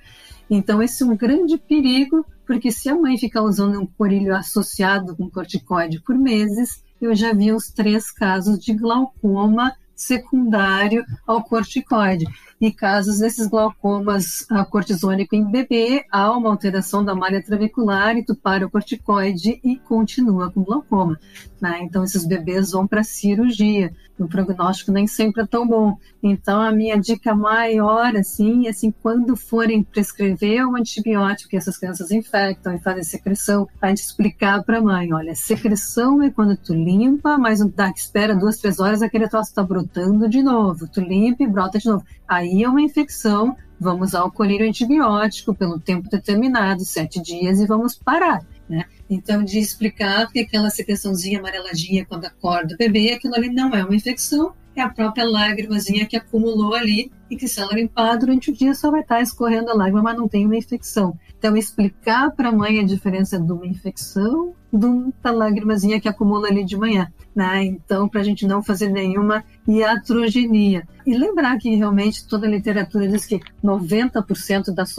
Então, 0.50 0.83
esse 0.83 1.02
é 1.02 1.07
um 1.07 1.16
grande 1.16 1.57
perigo, 1.57 2.24
porque 2.46 2.70
se 2.70 2.88
a 2.88 2.94
mãe 2.94 3.16
ficar 3.16 3.42
usando 3.42 3.80
um 3.80 3.87
corilho 3.87 4.35
associado 4.35 5.16
com 5.16 5.30
corticoide 5.30 6.00
por 6.00 6.16
meses, 6.16 6.83
eu 7.00 7.14
já 7.14 7.33
vi 7.33 7.52
uns 7.52 7.70
três 7.70 8.11
casos 8.11 8.59
de 8.59 8.72
glaucoma 8.74 9.74
secundário 9.94 11.04
ao 11.26 11.42
corticoide. 11.42 12.26
E 12.61 12.72
casos 12.72 13.18
desses 13.18 13.46
glaucomas 13.46 14.46
uh, 14.50 14.64
cortisônico 14.70 15.35
em 15.35 15.44
bebê, 15.50 16.04
há 16.11 16.30
uma 16.30 16.50
alteração 16.50 17.04
da 17.04 17.14
malha 17.14 17.42
trabecular 17.42 18.16
e 18.16 18.24
tu 18.24 18.35
para 18.35 18.66
o 18.66 18.70
corticoide 18.70 19.61
e 19.62 19.76
continua 19.76 20.50
com 20.50 20.62
glaucoma. 20.62 21.18
Né? 21.61 21.80
Então, 21.83 22.04
esses 22.04 22.24
bebês 22.24 22.70
vão 22.70 22.87
para 22.87 23.04
cirurgia. 23.04 23.92
O 24.18 24.28
prognóstico 24.28 24.92
nem 24.92 25.07
sempre 25.07 25.42
é 25.42 25.46
tão 25.46 25.66
bom. 25.66 25.98
Então, 26.22 26.61
a 26.61 26.70
minha 26.70 26.96
dica 26.96 27.35
maior, 27.35 28.16
assim, 28.16 28.66
é 28.66 28.70
assim, 28.70 28.94
quando 29.02 29.37
forem 29.37 29.83
prescrever 29.83 30.66
um 30.66 30.76
antibiótico 30.76 31.50
que 31.50 31.57
essas 31.57 31.76
crianças 31.76 32.11
infectam 32.12 32.74
e 32.74 32.78
fazem 32.78 33.02
secreção, 33.02 33.68
a 33.83 33.88
gente 33.88 34.02
explicar 34.02 34.62
para 34.62 34.78
a 34.78 34.83
mãe, 34.83 35.12
olha, 35.12 35.35
secreção 35.35 36.22
é 36.22 36.30
quando 36.30 36.57
tu 36.57 36.72
limpa, 36.72 37.37
mas 37.37 37.59
dá 37.74 37.90
espera 37.90 38.37
duas, 38.37 38.59
três 38.59 38.78
horas, 38.78 39.02
aquele 39.02 39.28
troço 39.28 39.50
está 39.50 39.62
brotando 39.62 39.84
de 40.29 40.42
novo. 40.42 40.88
Tu 40.88 41.01
limpa 41.01 41.42
e 41.42 41.47
brota 41.47 41.79
de 41.79 41.87
novo. 41.87 42.05
Aí 42.27 42.62
é 42.62 42.68
uma 42.68 42.83
infecção, 42.83 43.57
vamos 43.79 44.09
usar 44.09 44.25
o 44.25 44.31
colírio 44.31 44.66
antibiótico 44.68 45.55
pelo 45.55 45.79
tempo 45.79 46.09
determinado, 46.09 46.85
sete 46.85 47.20
dias, 47.20 47.61
e 47.61 47.66
vamos 47.66 47.97
parar. 47.97 48.44
Né? 48.68 48.85
Então, 49.09 49.44
de 49.44 49.59
explicar 49.59 50.31
que 50.31 50.40
aquela 50.40 50.70
secreçãozinha 50.70 51.38
amareladinha 51.38 52.07
quando 52.07 52.25
acorda 52.25 52.75
o 52.75 52.79
bebê, 52.79 53.12
aquilo 53.12 53.35
ali 53.35 53.51
não 53.51 53.75
é 53.75 53.85
uma 53.85 53.94
infecção, 53.94 54.55
é 54.80 54.82
a 54.82 54.88
própria 54.88 55.24
lágrimazinha 55.24 56.06
que 56.06 56.16
acumulou 56.16 56.74
ali 56.74 57.10
e 57.30 57.37
que 57.37 57.48
se 57.48 57.60
ela 57.60 57.72
limpar 57.72 58.16
durante 58.16 58.50
o 58.50 58.54
dia 58.54 58.74
só 58.74 58.90
vai 58.90 59.00
estar 59.00 59.20
escorrendo 59.20 59.70
a 59.70 59.74
lágrima, 59.74 60.02
mas 60.02 60.16
não 60.16 60.28
tem 60.28 60.44
uma 60.44 60.56
infecção. 60.56 61.18
Então, 61.38 61.56
explicar 61.56 62.30
para 62.30 62.48
a 62.48 62.52
mãe 62.52 62.80
a 62.80 62.84
diferença 62.84 63.38
de 63.38 63.52
uma 63.52 63.66
infecção 63.66 64.54
de 64.72 64.87
uma 64.87 65.12
lágrimazinha 65.24 66.00
que 66.00 66.08
acumula 66.08 66.48
ali 66.48 66.64
de 66.64 66.76
manhã. 66.76 67.12
Né? 67.34 67.64
Então, 67.64 68.08
para 68.08 68.20
a 68.20 68.24
gente 68.24 68.46
não 68.46 68.62
fazer 68.62 68.88
nenhuma 68.88 69.44
iatrogenia. 69.66 70.87
E 71.06 71.16
lembrar 71.16 71.58
que 71.58 71.74
realmente 71.74 72.26
toda 72.26 72.46
a 72.46 72.50
literatura 72.50 73.08
diz 73.08 73.26
que 73.26 73.40
90% 73.62 74.72
das, 74.72 74.94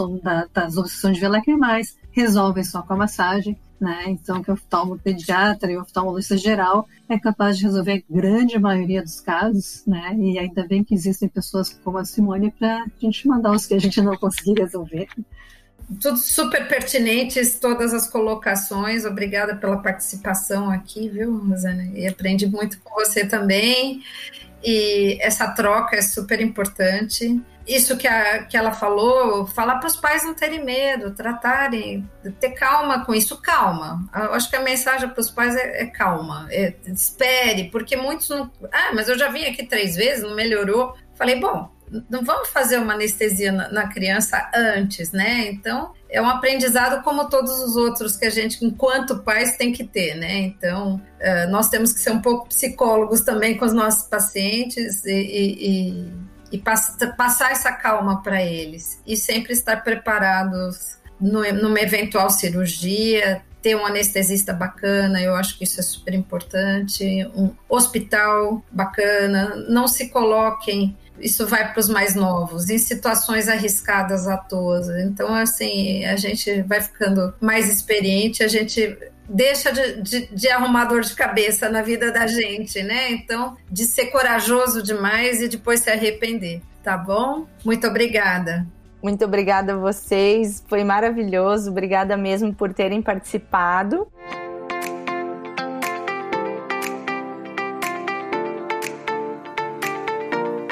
das 0.53 0.77
obsessões 0.77 1.17
de 1.17 1.27
lacrimais 1.27 1.97
resolvem 2.11 2.63
só 2.63 2.81
com 2.81 2.93
a 2.93 2.97
massagem, 2.97 3.57
né? 3.79 4.05
Então, 4.07 4.41
que 4.41 4.49
o 4.49 4.53
oftalmopediatra 4.53 5.71
e 5.71 5.77
o 5.77 5.81
oftalmologista 5.81 6.37
geral 6.37 6.87
é 7.09 7.19
capaz 7.19 7.57
de 7.57 7.65
resolver 7.65 8.03
a 8.07 8.13
grande 8.13 8.57
maioria 8.57 9.01
dos 9.01 9.19
casos, 9.19 9.83
né? 9.85 10.15
E 10.19 10.39
ainda 10.39 10.65
bem 10.67 10.83
que 10.83 10.93
existem 10.93 11.27
pessoas 11.27 11.69
como 11.83 11.97
a 11.97 12.05
Simone 12.05 12.51
para 12.51 12.83
a 12.83 12.87
gente 12.99 13.27
mandar 13.27 13.51
os 13.51 13.65
que 13.65 13.73
a 13.73 13.79
gente 13.79 14.01
não 14.01 14.15
conseguir 14.17 14.59
resolver. 14.59 15.07
Tudo 16.01 16.17
super 16.17 16.67
pertinentes, 16.67 17.59
todas 17.59 17.93
as 17.93 18.07
colocações. 18.07 19.05
Obrigada 19.05 19.55
pela 19.55 19.77
participação 19.77 20.69
aqui, 20.69 21.07
viu, 21.09 21.37
Rosana? 21.37 21.83
E 21.93 22.07
aprendi 22.07 22.47
muito 22.47 22.79
com 22.79 22.95
você 22.95 23.23
também. 23.23 24.01
E 24.63 25.19
essa 25.21 25.47
troca 25.51 25.95
é 25.95 26.01
super 26.01 26.41
importante. 26.41 27.39
Isso 27.67 27.97
que, 27.97 28.07
a, 28.07 28.43
que 28.45 28.55
ela 28.55 28.71
falou, 28.71 29.47
falar 29.47 29.79
para 29.79 29.87
os 29.87 29.95
pais 29.95 30.23
não 30.23 30.33
terem 30.33 30.63
medo, 30.63 31.15
tratarem, 31.15 32.07
ter 32.39 32.51
calma 32.51 33.03
com 33.03 33.13
isso, 33.13 33.41
calma. 33.41 34.07
Eu 34.13 34.33
acho 34.33 34.49
que 34.49 34.55
a 34.55 34.61
mensagem 34.61 35.09
para 35.09 35.21
os 35.21 35.31
pais 35.31 35.55
é, 35.55 35.83
é 35.83 35.85
calma, 35.85 36.47
é, 36.51 36.73
espere, 36.87 37.69
porque 37.71 37.95
muitos 37.95 38.29
não. 38.29 38.51
Ah, 38.71 38.91
mas 38.93 39.09
eu 39.09 39.17
já 39.17 39.29
vim 39.29 39.45
aqui 39.45 39.65
três 39.65 39.95
vezes, 39.95 40.23
não 40.23 40.35
melhorou. 40.35 40.95
Falei, 41.15 41.39
bom, 41.39 41.71
não 42.09 42.23
vamos 42.23 42.49
fazer 42.49 42.77
uma 42.77 42.93
anestesia 42.93 43.51
na, 43.51 43.69
na 43.71 43.87
criança 43.87 44.49
antes, 44.53 45.11
né? 45.11 45.47
Então, 45.47 45.93
é 46.09 46.21
um 46.21 46.27
aprendizado 46.27 47.03
como 47.03 47.29
todos 47.29 47.51
os 47.59 47.75
outros 47.75 48.15
que 48.17 48.25
a 48.25 48.29
gente, 48.29 48.63
enquanto 48.65 49.19
pais, 49.19 49.55
tem 49.57 49.71
que 49.71 49.83
ter, 49.83 50.15
né? 50.15 50.39
Então, 50.39 50.95
uh, 50.95 51.49
nós 51.49 51.69
temos 51.69 51.93
que 51.93 51.99
ser 51.99 52.11
um 52.11 52.21
pouco 52.21 52.47
psicólogos 52.47 53.21
também 53.21 53.57
com 53.57 53.65
os 53.65 53.73
nossos 53.73 54.07
pacientes 54.07 55.05
e, 55.05 55.11
e, 55.11 55.69
e, 55.69 56.13
e 56.51 56.57
pass 56.57 56.97
passar 57.17 57.51
essa 57.51 57.71
calma 57.71 58.21
para 58.21 58.41
eles 58.41 59.01
e 59.05 59.15
sempre 59.15 59.53
estar 59.53 59.83
preparados 59.83 60.97
no, 61.19 61.41
numa 61.53 61.79
eventual 61.79 62.29
cirurgia, 62.29 63.41
ter 63.61 63.75
um 63.75 63.85
anestesista 63.85 64.53
bacana, 64.53 65.21
eu 65.21 65.35
acho 65.35 65.57
que 65.57 65.63
isso 65.63 65.79
é 65.79 65.83
super 65.83 66.13
importante, 66.13 67.03
um 67.35 67.51
hospital 67.67 68.63
bacana, 68.71 69.55
não 69.67 69.87
se 69.87 70.09
coloquem 70.09 70.95
isso 71.19 71.47
vai 71.47 71.71
para 71.71 71.79
os 71.79 71.89
mais 71.89 72.15
novos, 72.15 72.69
em 72.69 72.77
situações 72.77 73.47
arriscadas 73.47 74.27
à 74.27 74.37
toa. 74.37 74.81
Então, 75.01 75.33
assim, 75.33 76.03
a 76.05 76.15
gente 76.15 76.61
vai 76.63 76.81
ficando 76.81 77.33
mais 77.39 77.71
experiente, 77.71 78.43
a 78.43 78.47
gente 78.47 78.97
deixa 79.27 79.71
de, 79.71 80.01
de, 80.01 80.27
de, 80.27 80.49
arrumar 80.49 80.85
dor 80.85 81.01
de 81.01 81.13
cabeça 81.13 81.69
na 81.69 81.81
vida 81.81 82.11
da 82.11 82.27
gente, 82.27 82.81
né? 82.83 83.11
Então, 83.11 83.57
de 83.69 83.85
ser 83.85 84.07
corajoso 84.07 84.81
demais 84.81 85.41
e 85.41 85.47
depois 85.47 85.81
se 85.81 85.89
arrepender, 85.89 86.61
tá 86.83 86.97
bom? 86.97 87.45
Muito 87.63 87.87
obrigada. 87.87 88.65
Muito 89.01 89.23
obrigada 89.23 89.73
a 89.73 89.77
vocês, 89.77 90.63
foi 90.67 90.83
maravilhoso. 90.83 91.69
Obrigada 91.69 92.17
mesmo 92.17 92.53
por 92.53 92.73
terem 92.73 93.01
participado. 93.01 94.07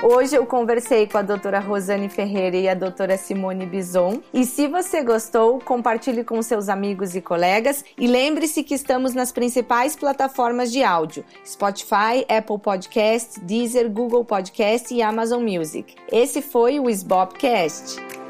Hoje 0.05 0.35
eu 0.35 0.45
conversei 0.45 1.07
com 1.07 1.17
a 1.17 1.21
doutora 1.21 1.61
Rosane 1.61 2.09
Ferreira 2.09 2.57
e 2.57 2.67
a 2.67 2.73
doutora 2.73 3.15
Simone 3.15 3.65
Bison. 3.65 4.19
E 4.33 4.43
se 4.43 4.67
você 4.67 5.01
gostou, 5.01 5.61
compartilhe 5.61 6.25
com 6.25 6.41
seus 6.41 6.67
amigos 6.67 7.15
e 7.15 7.21
colegas. 7.21 7.85
E 7.97 8.05
lembre-se 8.05 8.63
que 8.63 8.73
estamos 8.73 9.13
nas 9.13 9.31
principais 9.31 9.95
plataformas 9.95 10.73
de 10.73 10.83
áudio: 10.83 11.23
Spotify, 11.45 12.25
Apple 12.27 12.59
Podcast, 12.59 13.39
Deezer, 13.39 13.89
Google 13.89 14.25
Podcast 14.25 14.93
e 14.93 15.01
Amazon 15.01 15.41
Music. 15.41 15.95
Esse 16.11 16.41
foi 16.41 16.81
o 16.81 16.89
SBOPcast. 16.89 18.22